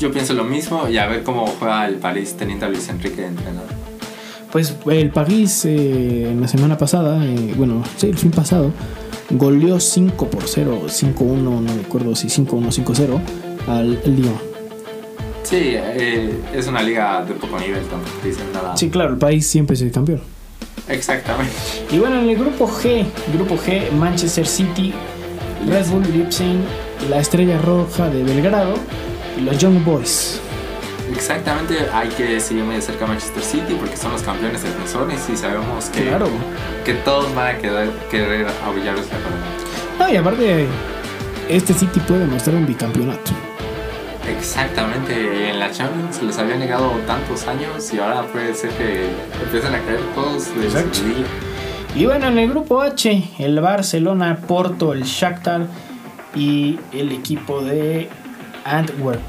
[0.00, 3.20] Yo pienso lo mismo y a ver cómo juega el París teniendo a Luis Enrique
[3.20, 3.70] de entrenador.
[4.50, 8.72] Pues el París eh, en la semana pasada, eh, bueno, sí, el fin pasado,
[9.30, 13.20] goleó 5 por 0, 5-1, no me acuerdo si 5-1, 5-0
[13.68, 14.54] al Lyon.
[15.42, 18.76] Sí, eh, es una liga de poco nivel, tampoco dicen nada.
[18.76, 20.22] Sí, claro, el país siempre es el campeón.
[20.88, 21.52] Exactamente.
[21.90, 24.92] Y bueno, en el grupo G, grupo G, Manchester City,
[25.66, 26.58] Red Bull Leipzig,
[27.08, 28.74] la Estrella Roja de Belgrado
[29.38, 30.40] y los Young Boys.
[31.12, 35.20] Exactamente, hay que seguir muy de cerca a Manchester City porque son los campeones defensores
[35.32, 36.28] y sabemos que, Claro.
[36.84, 38.90] que todos van a quedar, querer la corona.
[39.98, 40.66] No, y aparte,
[41.48, 43.32] este City puede mostrar un bicampeonato.
[44.38, 49.06] Exactamente, en la Champions les había negado tantos años y ahora puede ser que
[49.42, 50.98] empiecen a caer todos de Exacto.
[51.94, 55.66] Y bueno, en el grupo H, el Barcelona, Porto, el Shakhtar
[56.34, 58.08] y el equipo de
[58.64, 59.22] Antwerp.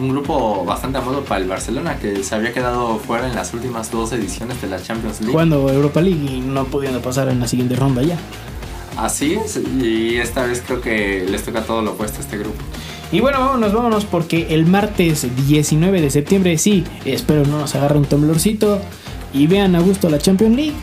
[0.00, 3.90] Un grupo bastante amado para el Barcelona que se había quedado fuera en las últimas
[3.90, 5.32] dos ediciones de la Champions League.
[5.32, 8.18] Jugando Europa League y no pudiendo pasar en la siguiente ronda ya.
[8.96, 12.56] Así es, y esta vez creo que les toca todo lo opuesto a este grupo.
[13.10, 17.98] Y bueno, vámonos, vámonos, porque el martes 19 de septiembre, sí, espero no nos agarre
[17.98, 18.80] un temblorcito
[19.34, 20.74] y vean a gusto la Champions League.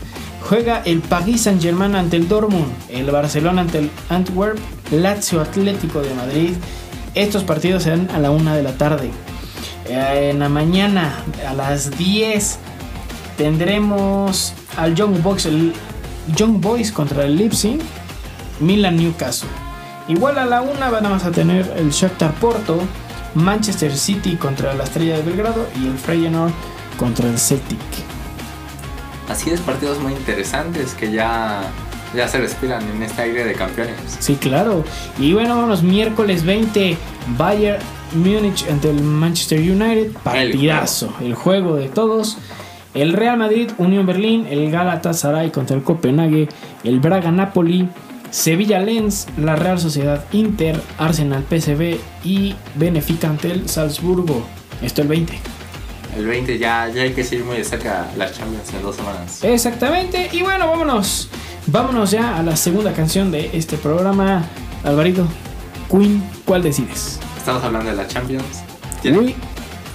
[0.50, 4.58] Juega el Paris Saint Germain ante el Dortmund, el Barcelona ante el Antwerp,
[4.90, 6.54] Lazio Atlético de Madrid.
[7.14, 9.12] Estos partidos serán a la una de la tarde.
[9.88, 11.14] Eh, En la mañana,
[11.48, 12.58] a las 10,
[13.36, 17.78] tendremos al Young Boys, contra el Leipzig,
[18.58, 19.48] Milan Newcastle.
[20.08, 22.80] Igual a la una van a a tener el Shakhtar Porto,
[23.36, 26.50] Manchester City contra la Estrella de Belgrado y el Feyenoord
[26.98, 27.78] contra el Celtic.
[29.30, 31.62] Así es, partidos muy interesantes que ya,
[32.16, 33.94] ya se respiran en este aire de campeones.
[34.18, 34.82] Sí, claro.
[35.20, 36.96] Y bueno, vámonos miércoles 20,
[37.38, 37.80] Bayern
[38.12, 40.10] Múnich ante el Manchester United.
[40.24, 42.38] Partidazo, el juego de todos.
[42.92, 46.48] El Real Madrid, Unión Berlín, el Galatasaray contra el Copenhague,
[46.82, 47.88] el Braga Napoli,
[48.32, 54.44] Sevilla Lens, la Real Sociedad Inter, Arsenal PSV y Benfica ante el Salzburgo.
[54.82, 55.59] Esto el 20.
[56.16, 59.42] El 20 ya, ya hay que seguir muy de cerca las Champions en dos semanas.
[59.44, 60.28] Exactamente.
[60.32, 61.28] Y bueno, vámonos.
[61.66, 64.44] Vámonos ya a la segunda canción de este programa.
[64.82, 65.26] Alvarito,
[65.90, 67.20] Queen, ¿cuál decides?
[67.36, 68.62] Estamos hablando de la Champions.
[69.04, 69.34] We,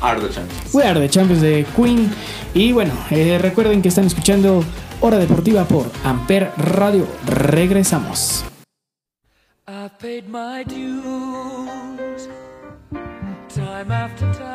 [0.01, 0.73] Are the Champions.
[0.73, 2.11] We Are the Champions de Queen.
[2.53, 4.63] Y bueno, eh, recuerden que están escuchando
[5.01, 7.07] Hora Deportiva por Amper Radio.
[7.25, 8.45] Regresamos.
[9.67, 12.29] I've paid my dues
[13.53, 14.54] time after time.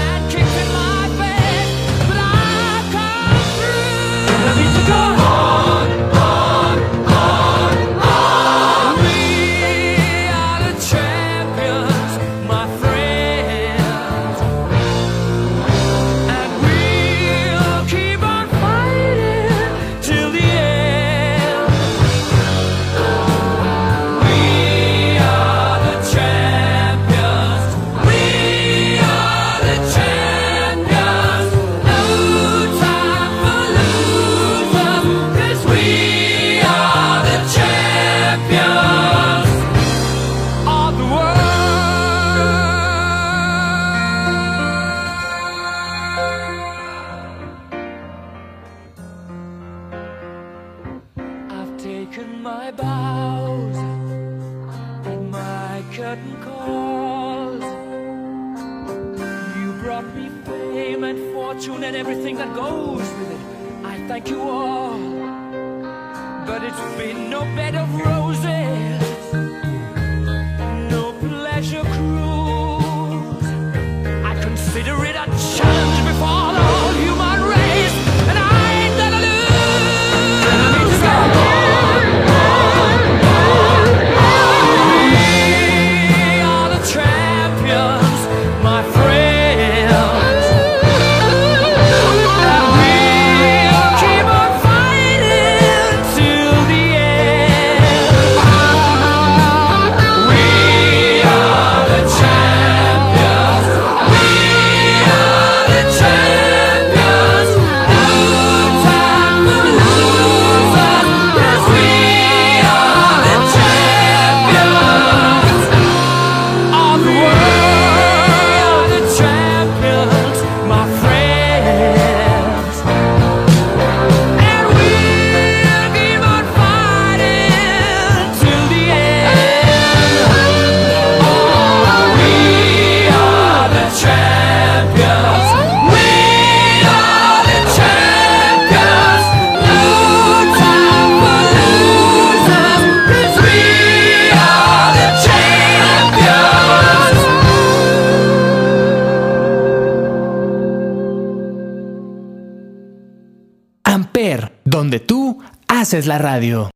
[155.91, 156.71] haces la radio.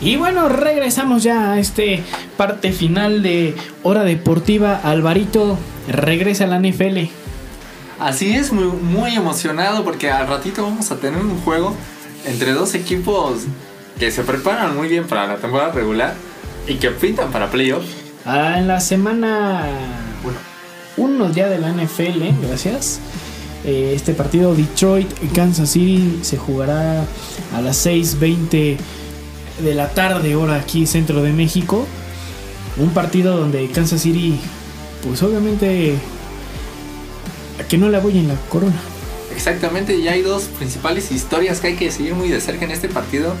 [0.00, 2.02] Y bueno, regresamos ya a este
[2.38, 4.80] parte final de Hora Deportiva.
[4.82, 7.10] Alvarito regresa a la NFL.
[8.00, 11.76] Así es, muy, muy emocionado porque al ratito vamos a tener un juego
[12.24, 13.42] entre dos equipos
[13.98, 16.14] que se preparan muy bien para la temporada regular
[16.66, 17.84] y que pintan para playoff.
[18.24, 19.66] Ah, en la semana
[20.96, 22.98] uno ya de la NFL, gracias.
[23.64, 27.04] Eh, este partido Detroit Kansas City se jugará
[27.54, 28.76] a las 6:20
[29.62, 31.86] de la tarde hora aquí centro de México.
[32.76, 34.38] Un partido donde Kansas City
[35.04, 35.96] pues obviamente
[37.68, 38.80] que no la voy en la corona.
[39.34, 42.88] Exactamente, y hay dos principales historias que hay que seguir muy de cerca en este
[42.88, 43.34] partido.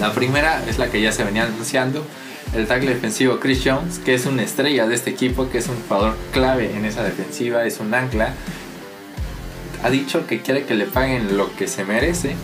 [0.00, 2.04] La primera es la que ya se venía anunciando,
[2.54, 5.76] el tackle defensivo Chris Jones, que es una estrella de este equipo, que es un
[5.82, 8.34] jugador clave en esa defensiva, es un ancla.
[9.82, 12.34] Ha dicho que quiere que le paguen lo que se merece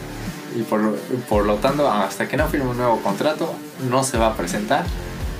[0.56, 0.96] y por,
[1.28, 3.54] por lo tanto, hasta que no firme un nuevo contrato,
[3.88, 4.84] no se va a presentar.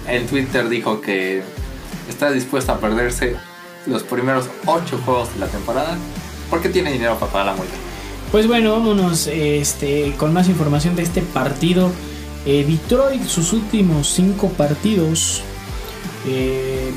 [0.09, 1.43] En Twitter dijo que
[2.09, 3.37] está dispuesto a perderse
[3.87, 5.97] los primeros 8 juegos de la temporada
[6.51, 7.75] porque tiene dinero para pagar la multa.
[8.31, 11.91] Pues bueno, vámonos este, con más información de este partido.
[12.47, 15.43] Eh, Detroit, sus últimos cinco partidos,
[16.27, 16.93] eh,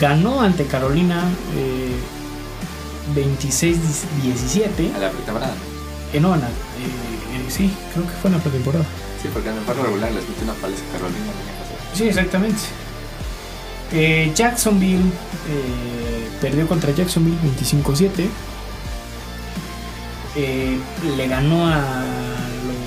[0.00, 1.24] ganó ante Carolina
[1.56, 1.92] eh,
[3.14, 4.94] 26-17.
[4.94, 5.54] A la pretemporada.
[6.12, 6.50] Eh, no, en la- eh,
[7.34, 8.84] eh, sí, creo que fue en la pretemporada.
[9.22, 11.20] Sí, porque en el par regular les metió una paliza a Carolina.
[11.94, 12.60] Sí, exactamente.
[13.92, 15.10] Eh, Jacksonville
[16.40, 18.28] perdió contra Jacksonville 25-7.
[20.36, 20.78] Eh,
[21.16, 21.82] le ganó a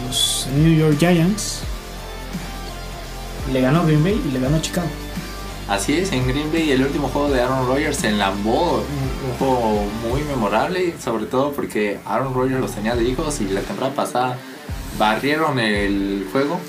[0.07, 1.61] los New York Giants.
[3.51, 4.88] Le ganó a Green Bay y le ganó a Chicago.
[5.70, 9.86] Así es, en Green Bay el último juego de Aaron Rodgers en Lambeau, un, juego
[10.09, 14.38] muy memorable, sobre todo porque Aaron Rodgers los tenía de hijos y la temporada pasada
[14.97, 16.59] barrieron el juego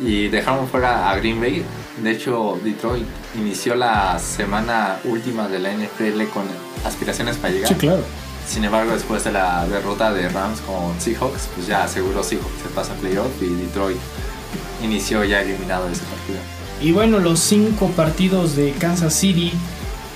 [0.00, 1.66] y dejaron fuera a Green Bay.
[2.02, 6.44] De hecho, Detroit inició la semana última de la NFL con
[6.86, 7.68] aspiraciones para llegar.
[7.68, 8.02] Sí, claro.
[8.48, 12.68] Sin embargo, después de la derrota de Rams con Seahawks, pues ya aseguró Seahawks se
[12.70, 13.98] pasa a playoff y Detroit
[14.82, 16.53] inició ya eliminado de ese partido.
[16.84, 19.50] Y bueno, los cinco partidos de Kansas City,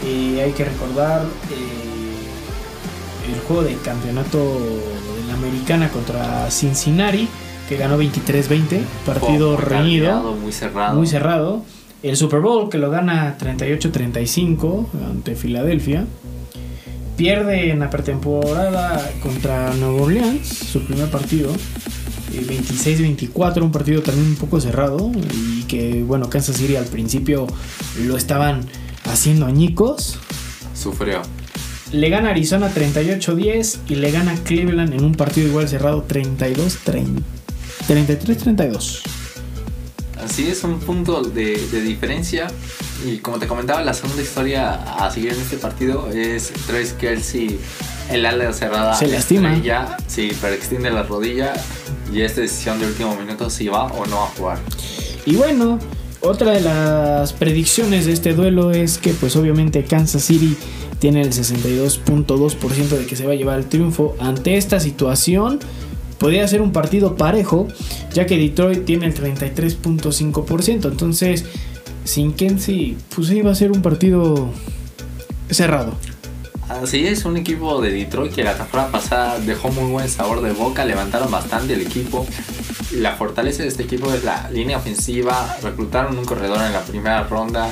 [0.04, 7.26] eh, hay que recordar eh, el juego de campeonato de la americana contra Cincinnati,
[7.70, 10.34] que ganó 23-20, partido Muy reñido.
[10.34, 10.94] muy cerrado.
[10.94, 11.62] muy cerrado.
[12.02, 16.04] El Super Bowl que lo gana 38-35 ante Filadelfia.
[17.16, 21.50] Pierde en la pretemporada contra Nueva Orleans, su primer partido.
[22.32, 25.10] Eh, 26-24, un partido también un poco cerrado.
[25.32, 27.46] Y que, bueno, Kansas City al principio
[28.04, 28.66] lo estaban
[29.04, 30.18] haciendo añicos.
[30.74, 31.22] Sufrió.
[31.92, 37.22] Le gana Arizona 38-10 y le gana Cleveland en un partido igual cerrado 32-30.
[37.88, 39.00] 33-32.
[40.22, 42.48] Así es, un punto de, de diferencia.
[43.06, 47.58] Y como te comentaba, la segunda historia a seguir en este partido es Trace Kelsey,
[48.10, 48.94] el ala cerrada.
[48.94, 49.56] Se lastima.
[49.62, 51.54] Ya, sí, pero extiende la rodilla.
[52.12, 54.59] Y es decisión de último minuto si va o no a jugar.
[55.26, 55.78] Y bueno,
[56.20, 60.56] otra de las predicciones de este duelo es que pues obviamente Kansas City
[60.98, 64.16] tiene el 62.2% de que se va a llevar el triunfo.
[64.18, 65.61] Ante esta situación
[66.18, 67.68] podría ser un partido parejo,
[68.12, 70.90] ya que Detroit tiene el 33.5%.
[70.90, 71.44] Entonces,
[72.04, 74.50] sin Kenzie, pues va a ser un partido
[75.50, 75.94] cerrado.
[76.68, 80.52] Así es, un equipo de Detroit que la temporada pasada dejó muy buen sabor de
[80.52, 82.26] boca, levantaron bastante el equipo.
[82.92, 87.24] La fortaleza de este equipo es la línea ofensiva, reclutaron un corredor en la primera
[87.24, 87.70] ronda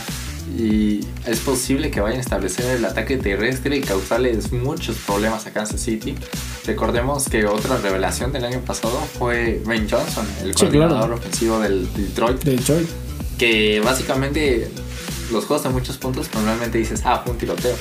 [0.58, 5.52] y es posible que vayan a establecer el ataque terrestre y causarles muchos problemas a
[5.52, 6.14] Kansas City.
[6.64, 11.14] Recordemos que otra revelación del año pasado fue Ben Johnson, el Sí, coordinador claro.
[11.16, 12.88] ofensivo del Detroit, De Detroit.
[13.38, 14.70] que básicamente
[15.30, 17.76] los juegos de muchos puntos normalmente dices, ah, fue un tiroteo.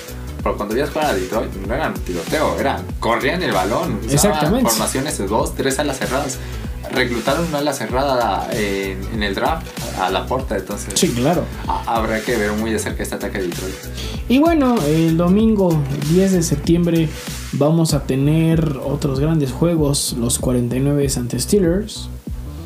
[0.45, 3.99] Pero cuando ibas jugar a Detroit no eran tiroteo, era corrían el balón.
[4.07, 4.69] Exactamente.
[4.69, 6.37] Formaciones de dos, tres alas cerradas.
[6.91, 9.65] Reclutaron una ala cerrada en, en el draft
[9.99, 11.43] a la puerta, entonces Sí, claro.
[11.67, 13.73] a- habrá que ver muy de cerca este ataque de Detroit.
[14.29, 15.75] Y bueno, el domingo
[16.11, 17.09] 10 de septiembre
[17.53, 22.07] vamos a tener otros grandes juegos, los 49 ante Steelers.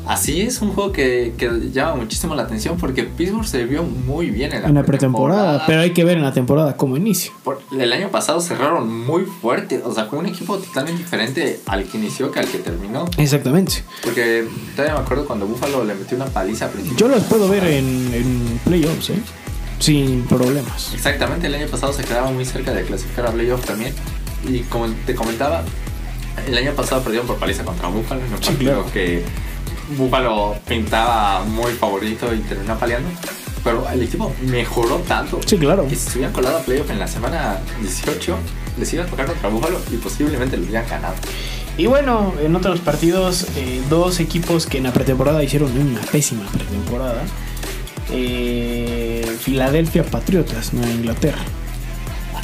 [0.06, 4.30] Así es un juego que, que llama muchísimo la atención porque Pittsburgh se vio muy
[4.30, 7.30] bien en la, en la pretemporada, pero hay que ver en la temporada cómo inicia.
[7.44, 11.84] Por- el año pasado cerraron muy fuerte, o sea, fue un equipo totalmente diferente al
[11.84, 13.04] que inició que al que terminó.
[13.18, 13.84] Exactamente.
[14.02, 16.98] Porque todavía me acuerdo cuando Buffalo le metió una paliza al principio.
[16.98, 19.18] Yo los puedo ver en, en playoffs, ¿eh?
[19.78, 20.92] Sin problemas.
[20.94, 23.94] Exactamente, el año pasado se quedaba muy cerca de clasificar a playoff también.
[24.48, 25.62] Y como te comentaba,
[26.46, 28.84] el año pasado perdieron por paliza contra Buffalo, un Sí, claro.
[28.92, 29.22] que
[29.96, 33.08] Buffalo pintaba muy favorito y terminó peleando.
[33.62, 35.86] Pero el equipo mejoró tanto Sí, claro.
[35.86, 38.36] que si se hubieran colado a playoff en la semana 18,
[38.78, 41.14] les iba a tocar contra Buffalo y posiblemente lo hubieran ganado.
[41.76, 46.44] Y bueno, en otros partidos, eh, dos equipos que en la pretemporada hicieron una pésima
[46.50, 47.22] pretemporada.
[48.10, 51.38] Eh, Filadelfia Patriotas, Nueva Inglaterra.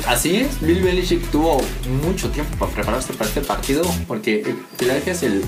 [0.06, 1.60] Así es, Bill Belichick tuvo
[2.04, 5.42] mucho tiempo para prepararse para este partido porque Philadelphia es el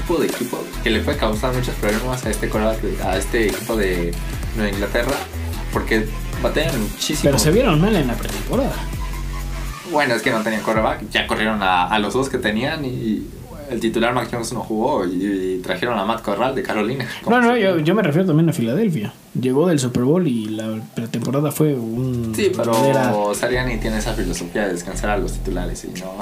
[0.00, 2.48] tipo de equipo que le puede causar muchos problemas a este
[3.04, 4.12] a este equipo de
[4.56, 5.12] Nueva Inglaterra
[5.72, 6.06] porque
[6.42, 7.22] batean muchísimo.
[7.24, 8.72] Pero se vieron mal en la pretemporada.
[9.92, 11.08] Bueno, es que no tenían quarterback.
[11.10, 13.26] Ya corrieron a, a los dos que tenían y
[13.70, 17.06] el titular Mac Jones no jugó y, y trajeron a Matt Corral de Carolina.
[17.28, 19.12] No, no, yo, yo me refiero también a Filadelfia.
[19.40, 22.32] Llegó del Super Bowl y la pretemporada fue un.
[22.34, 26.12] Sí, pero verdadera- Sariani tiene esa filosofía de descansar a los titulares y no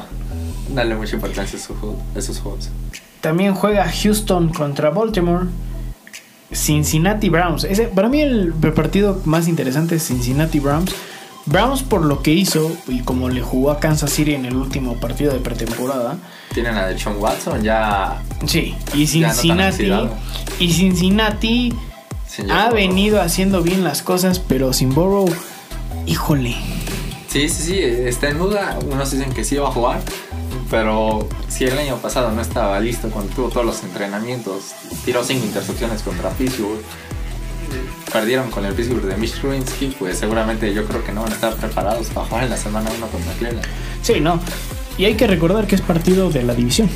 [0.75, 2.69] darle mucha importancia a esos juegos.
[3.25, 5.47] También juega Houston contra Baltimore.
[6.53, 7.65] Cincinnati Browns.
[7.65, 10.95] Ese, para mí el partido más interesante es Cincinnati Browns.
[11.47, 14.97] Browns por lo que hizo y como le jugó a Kansas City en el último
[14.97, 16.19] partido de pretemporada.
[16.53, 19.91] Tienen a Deshaun Watson ya Sí, y no Cincinnati.
[20.59, 21.73] y Cincinnati
[22.27, 25.35] sin ha venido haciendo bien las cosas, pero sin Burrow,
[26.05, 26.57] híjole.
[27.29, 28.79] Sí, sí, sí, está en duda.
[28.93, 30.03] Unos dicen que sí va a jugar,
[30.75, 35.47] pero si el año pasado no estaba listo cuando tuvo todos los entrenamientos, tiró cinco
[35.47, 36.81] intercepciones contra Pittsburgh,
[38.13, 39.41] perdieron con el Pittsburgh de Mitch
[39.97, 42.91] pues seguramente yo creo que no van a estar preparados para jugar en la semana
[42.97, 43.69] 1 contra Cleveland.
[44.03, 44.41] Sí, no.
[44.99, 46.91] Y hay que recordar que es partido de la división.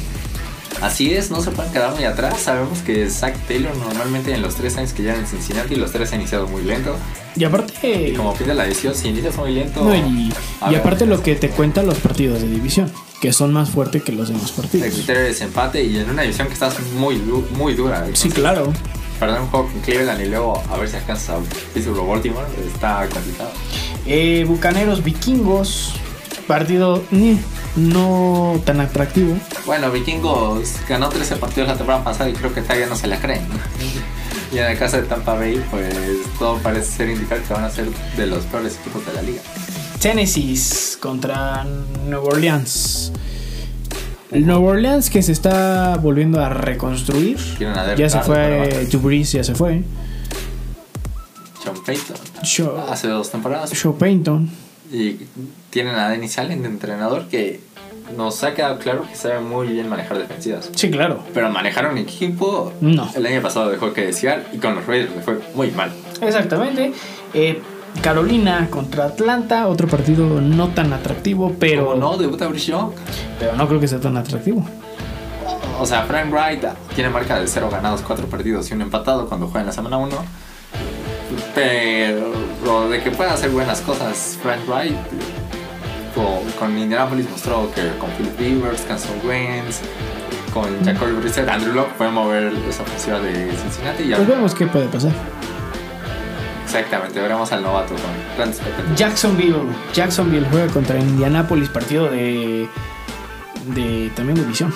[0.80, 2.40] Así es, no se pueden quedar muy atrás.
[2.40, 6.12] Sabemos que Zach Taylor normalmente en los tres años que llevan en Cincinnati, los tres
[6.12, 6.96] ha iniciado muy lento.
[7.36, 8.08] Y aparte.
[8.10, 9.84] Y como pide la decisión, si inicias muy lento...
[9.84, 13.32] No, y, a y ver, aparte lo que te cuentan los partidos de división, que
[13.32, 14.88] son más fuertes que los demás El partidos.
[14.94, 17.16] criterio es empate y en una división que estás muy,
[17.56, 18.06] muy dura.
[18.14, 18.72] Sí, claro.
[19.20, 21.38] Perder un juego con Cleveland y luego a ver si alcanzas a
[21.74, 23.50] Pittsburgh o Baltimore está complicado.
[24.06, 25.94] Eh, Bucaneros Vikingos,
[26.48, 27.38] partido ni,
[27.76, 29.36] no tan atractivo.
[29.66, 33.20] Bueno, Vikingos ganó 13 partidos la temporada pasada y creo que todavía no se la
[33.20, 33.46] creen.
[34.52, 35.94] y en el caso de Tampa Bay, pues
[36.38, 39.40] todo parece ser indicar que van a ser de los peores equipos de la liga.
[40.00, 40.58] Tennessee
[41.00, 41.64] contra
[42.06, 43.12] Nueva Orleans.
[44.30, 47.38] El Nueva Orleans que se está volviendo a reconstruir.
[47.76, 49.82] A Ya se fue, Brees ya se fue.
[51.62, 54.67] Sean Payton Shaw, hace dos temporadas Shaw Payton.
[54.92, 55.18] Y
[55.70, 57.60] tienen a Dennis Allen de entrenador que
[58.16, 60.70] nos ha quedado claro que sabe muy bien manejar defensivas.
[60.74, 61.22] Sí, claro.
[61.34, 63.08] Pero manejar un equipo No.
[63.14, 65.90] el año pasado dejó que desear y con los Raiders le fue muy mal.
[66.22, 66.92] Exactamente.
[67.34, 67.60] Eh,
[68.02, 72.90] Carolina contra Atlanta, otro partido no tan atractivo, pero no, debuta Bryce Young.
[73.38, 74.64] pero no creo que sea tan atractivo.
[75.80, 76.64] O sea, Frank Wright
[76.94, 79.96] tiene marca de 0 ganados, 4 perdidos y un empatado cuando juega en la semana
[79.98, 80.16] 1.
[81.54, 84.96] Pero de que pueda hacer buenas cosas, Frank Wright
[86.14, 89.80] con, con Indianapolis mostró que con Philip Rivers, Canson Wentz,
[90.52, 94.02] con Jacoby Brissett, Andrew Locke puede mover esa ofensiva de Cincinnati.
[94.04, 95.12] Y ya- Pues vemos qué puede pasar.
[96.64, 98.02] exactamente, veremos al novato con
[98.36, 98.98] grandes expectativas.
[98.98, 99.56] Jacksonville,
[99.94, 102.68] Jacksonville juega contra Indianapolis, partido de
[103.74, 104.72] de también división.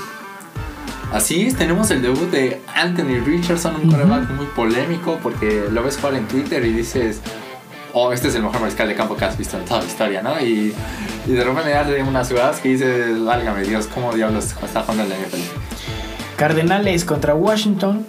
[1.12, 3.90] Así es, tenemos el debut de Anthony Richardson, un Ujú.
[3.90, 7.20] quarterback muy polémico porque lo ves jugar en Twitter y dices,
[7.92, 10.22] oh, este es el mejor mariscal de campo que has visto en toda la historia,
[10.22, 10.40] ¿no?
[10.40, 10.74] Y,
[11.26, 15.10] y de repente hace unas jugadas que dices, válgame Dios, ¿cómo diablos está jugando en
[15.10, 15.40] la NFL?
[16.36, 18.06] Cardenales contra Washington.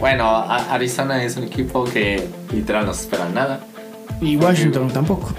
[0.00, 0.26] Bueno,
[0.70, 3.60] Arizona es un equipo que literal no se espera nada.
[4.20, 5.34] Y Washington tampoco.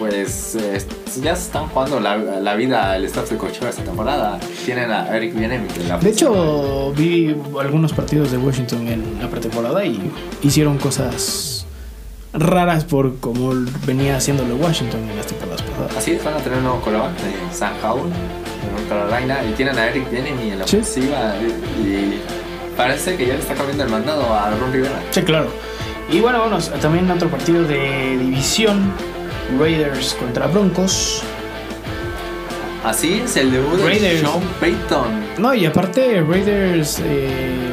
[0.00, 0.82] Pues eh,
[1.22, 4.40] ya se están jugando la, la vida al staff de coach esta temporada.
[4.64, 5.34] Tienen a Eric
[5.86, 10.10] la De hecho, vi algunos partidos de Washington en la pretemporada y
[10.42, 11.66] hicieron cosas
[12.32, 13.52] raras por como
[13.86, 15.96] venía haciéndolo Washington en las temporadas pasadas.
[15.98, 19.52] Así es, van a tener un nuevo coreback de San Howell, en North Carolina, y
[19.52, 20.76] tienen a Eric Bieniemy en la Sí.
[20.78, 21.34] ofensiva
[21.78, 22.22] y, y
[22.74, 24.98] parece que ya le está cambiando el mandado a Ron Rivera.
[25.10, 25.48] Sí, claro.
[26.10, 28.92] Y bueno, bueno, también otro partido de división.
[29.58, 31.22] Raiders contra Broncos.
[32.84, 34.20] Así es el debut de.
[34.20, 35.24] Sean Payton.
[35.38, 37.72] No, y aparte Raiders eh,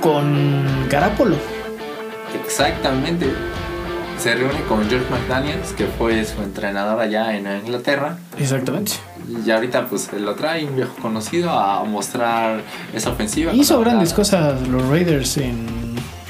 [0.00, 1.36] con Garapolo.
[2.44, 3.26] Exactamente.
[4.18, 8.18] Se reúne con George McDaniels, que fue su entrenador allá en Inglaterra.
[8.38, 8.92] Exactamente.
[9.44, 12.62] Y ahorita pues lo trae un viejo conocido a mostrar
[12.94, 13.52] esa ofensiva.
[13.52, 15.66] Hizo la grandes cosas los Raiders en,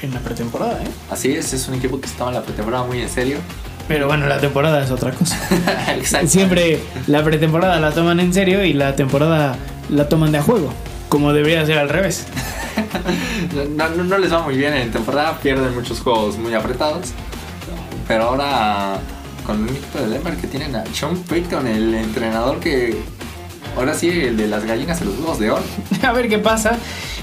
[0.01, 0.87] en la pretemporada, ¿eh?
[1.11, 3.37] Así es, es un equipo que estaba en la pretemporada muy en serio.
[3.87, 5.37] Pero bueno, la temporada es otra cosa.
[6.25, 9.55] Siempre la pretemporada la toman en serio y la temporada
[9.89, 10.73] la toman de a juego.
[11.09, 12.27] Como debería ser al revés.
[13.75, 17.07] No, no, no les va muy bien en temporada, pierden muchos juegos muy apretados.
[18.07, 18.99] Pero ahora
[19.47, 22.97] con un equipo de Denver que tienen a Sean Payton, el entrenador que
[23.77, 25.63] ahora sí, el de las gallinas y los huevos de oro.
[26.03, 26.77] A ver qué pasa.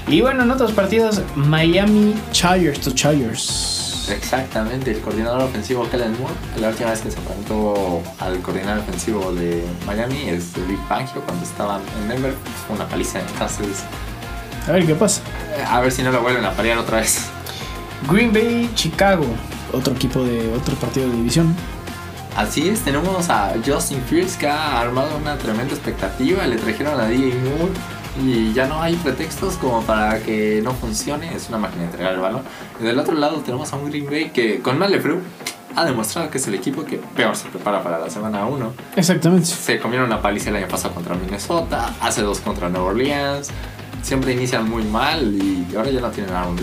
[0.07, 3.84] Y bueno, en otros partidos, Miami Chargers to Chargers.
[4.09, 9.31] Exactamente, el coordinador ofensivo Kellen Moore, la última vez que se enfrentó al coordinador ofensivo
[9.33, 12.33] de Miami es Big Fangio cuando estaban en Denver,
[12.67, 13.83] fue una paliza, entonces
[14.67, 15.21] A ver qué pasa.
[15.57, 17.25] eh, a ver si no lo vuelven a parear otra vez.
[18.09, 19.25] Green Bay, Chicago.
[19.73, 21.55] Otro equipo de otro partido de división.
[22.37, 26.45] Así es, tenemos a Justin Fields que ha armado una tremenda expectativa.
[26.45, 27.71] Le trajeron a DJ Moore
[28.23, 31.33] y ya no hay pretextos como para que no funcione.
[31.35, 32.41] Es una máquina de entregar el balón.
[32.79, 35.19] Y del otro lado tenemos a un Green Bay que con Malefru
[35.75, 38.73] ha demostrado que es el equipo que peor se prepara para la semana 1.
[38.95, 39.45] Exactamente.
[39.45, 43.49] Se comieron una paliza el año pasado contra Minnesota, hace dos contra Nueva Orleans.
[44.01, 46.57] Siempre inician muy mal y ahora ya no tienen a Aaron,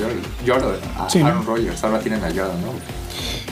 [0.46, 1.26] Jordan, a Sí, ¿no?
[1.26, 2.72] Aaron Rodgers, ahora tienen a Jordan, ¿no?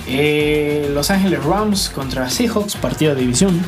[0.06, 3.60] Eh, Los Ángeles Rams contra Seahawks, partido de división.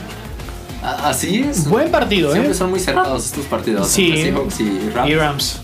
[0.82, 1.68] Así es.
[1.68, 2.54] Buen partido, Siempre ¿eh?
[2.54, 3.88] son muy cerrados estos partidos.
[3.88, 4.08] Sí.
[4.08, 5.10] entre Seahawks y Rams.
[5.10, 5.60] Y Rams.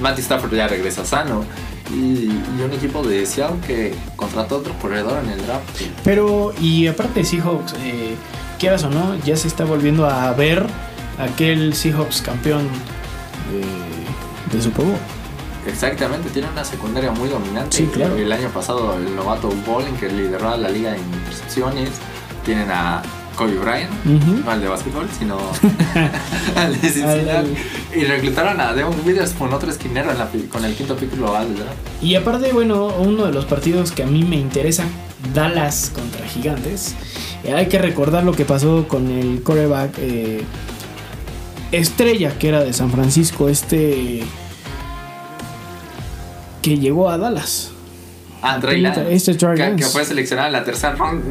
[0.00, 1.44] Matty Stafford ya regresa sano.
[1.92, 5.64] Y, y un equipo de Seattle que contrató otro corredor en el draft.
[6.02, 8.14] Pero, y aparte de Seahawks, eh,
[8.58, 10.66] quieras o no, ya se está volviendo a ver
[11.18, 12.66] aquel Seahawks campeón
[13.52, 14.96] de, de Super Bowl.
[15.66, 17.76] Exactamente, tiene una secundaria muy dominante.
[17.76, 18.16] Sí, claro.
[18.16, 21.90] El año pasado el novato Bolin que lideró a la liga en intercepciones.
[22.44, 23.02] Tienen a
[23.36, 25.36] Kobe Bryant, no al de básquetbol, sino
[26.56, 27.54] al de Cincinnati.
[27.96, 31.76] Y reclutaron a Devon Witherspoon, otro esquinero en la con el quinto pick global draft.
[32.02, 34.84] Y aparte, bueno, uno de los partidos que a mí me interesa,
[35.32, 36.94] Dallas contra Gigantes.
[37.44, 40.44] Eh, hay que recordar lo que pasó con el coreback eh,
[41.72, 44.22] estrella que era de San Francisco, este
[46.62, 47.73] que llegó a Dallas.
[48.46, 49.76] Ah, Trey Lance, Este Trey que, Lance.
[49.84, 51.24] que fue seleccionado en la tercera ronda.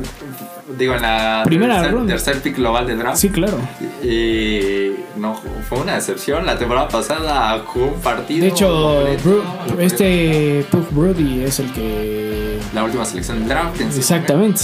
[0.78, 2.14] Digo, en la Primera tercer, ronda.
[2.14, 3.18] tercer pick global del draft.
[3.18, 3.60] Sí, claro.
[4.02, 5.40] Y no,
[5.70, 6.46] fue una decepción.
[6.46, 8.42] La temporada pasada jugó un partido.
[8.42, 9.44] De hecho, completo.
[9.76, 12.60] Bru- este Pug Brody es el que...
[12.74, 13.80] La última selección del draft.
[13.82, 14.62] en Exactamente.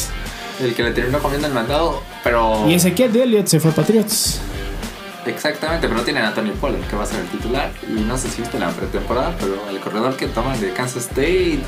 [0.59, 2.01] El que le terminó comiendo el mandado.
[2.23, 2.65] Pero.
[2.67, 4.41] Y Ezequiel de Elliott se fue a Patriots.
[5.25, 7.71] Exactamente, pero tienen a Tony Pollard que va a ser el titular.
[7.87, 11.59] Y no sé si viste la pretemporada, pero el corredor que toman de Kansas State.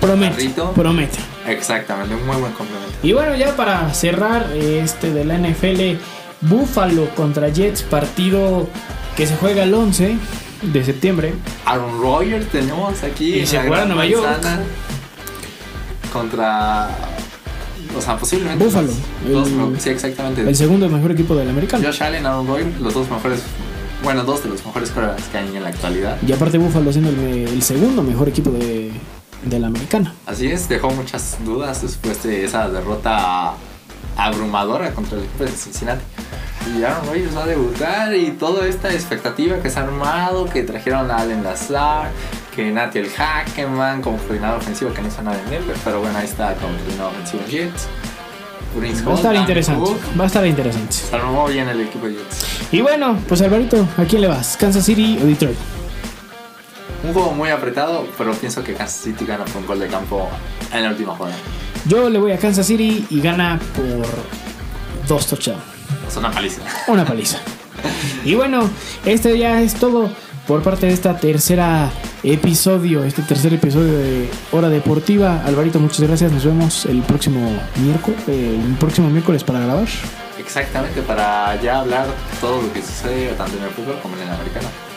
[0.00, 0.72] Promete, carrito.
[0.72, 1.18] promete.
[1.46, 2.92] Exactamente, un muy buen complemento.
[3.02, 5.98] Y bueno, ya para cerrar este de la NFL,
[6.42, 8.68] Buffalo contra Jets, partido
[9.16, 10.16] que se juega el 11
[10.62, 11.34] de septiembre.
[11.64, 13.34] Aaron Rodgers tenemos aquí.
[13.36, 14.26] Y en se juega Nueva York.
[16.12, 16.88] Contra.
[17.96, 18.64] O sea, posiblemente.
[18.64, 18.88] Buffalo,
[19.28, 20.42] los- el- dos- sí, exactamente.
[20.42, 21.84] El segundo mejor equipo del americano.
[21.84, 23.40] Josh Allen, Aaron Rodgers, los dos mejores.
[24.02, 26.16] Bueno, dos de los mejores quarterbacks que hay en la actualidad.
[26.26, 28.90] Y aparte Buffalo siendo el segundo mejor equipo de,
[29.44, 30.14] de la americana.
[30.26, 33.54] Así es, dejó muchas dudas después de esa derrota
[34.16, 36.02] abrumadora contra el equipo de Cincinnati.
[36.76, 40.62] Y Aaron Rodgers va a debutar y toda esta expectativa que se ha armado, que
[40.62, 42.10] trajeron a Allen Lazar,
[42.54, 46.26] que Natiel Hackeman como coordinador ofensivo que no hizo nada en Denver, pero bueno, ahí
[46.26, 47.88] está como coordinador ofensivo en Jets.
[48.78, 49.84] Prince Va a estar interesante.
[49.84, 50.92] Cook, Va a estar interesante.
[50.92, 52.44] Se armó bien el equipo de Jets.
[52.72, 54.56] Y bueno, pues Alvarito, ¿a quién le vas?
[54.56, 55.56] ¿Kansas City o Detroit?
[57.10, 60.28] Un juego muy apretado, pero pienso que Kansas City gana por un gol de campo
[60.72, 61.34] en la última jugada.
[61.86, 64.06] Yo le voy a Kansas City y gana por
[65.08, 65.60] dos touchdowns.
[66.06, 66.62] Es una paliza.
[66.86, 67.38] Una paliza.
[68.24, 68.70] Y bueno,
[69.04, 70.08] este ya es todo
[70.46, 71.90] por parte de esta tercera
[72.22, 75.42] episodio, este tercer episodio de Hora Deportiva.
[75.44, 76.30] Alvarito, muchas gracias.
[76.30, 77.40] Nos vemos el próximo
[77.82, 79.88] miércoles, el próximo miércoles para grabar.
[80.38, 82.06] Exactamente, para ya hablar
[82.40, 84.89] todo lo que sucede tanto en el fútbol como en el americano.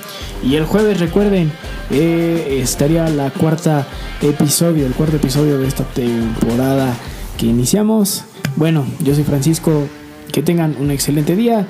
[0.44, 1.52] Y el jueves, recuerden,
[1.90, 3.88] eh, estaría la cuarta
[4.22, 6.94] episodio, el cuarto episodio de esta temporada
[7.38, 8.26] que iniciamos.
[8.56, 9.88] Bueno, yo soy Francisco.
[10.32, 11.68] Que tengan un excelente día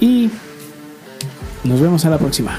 [0.00, 0.30] y
[1.62, 2.58] nos vemos a la próxima.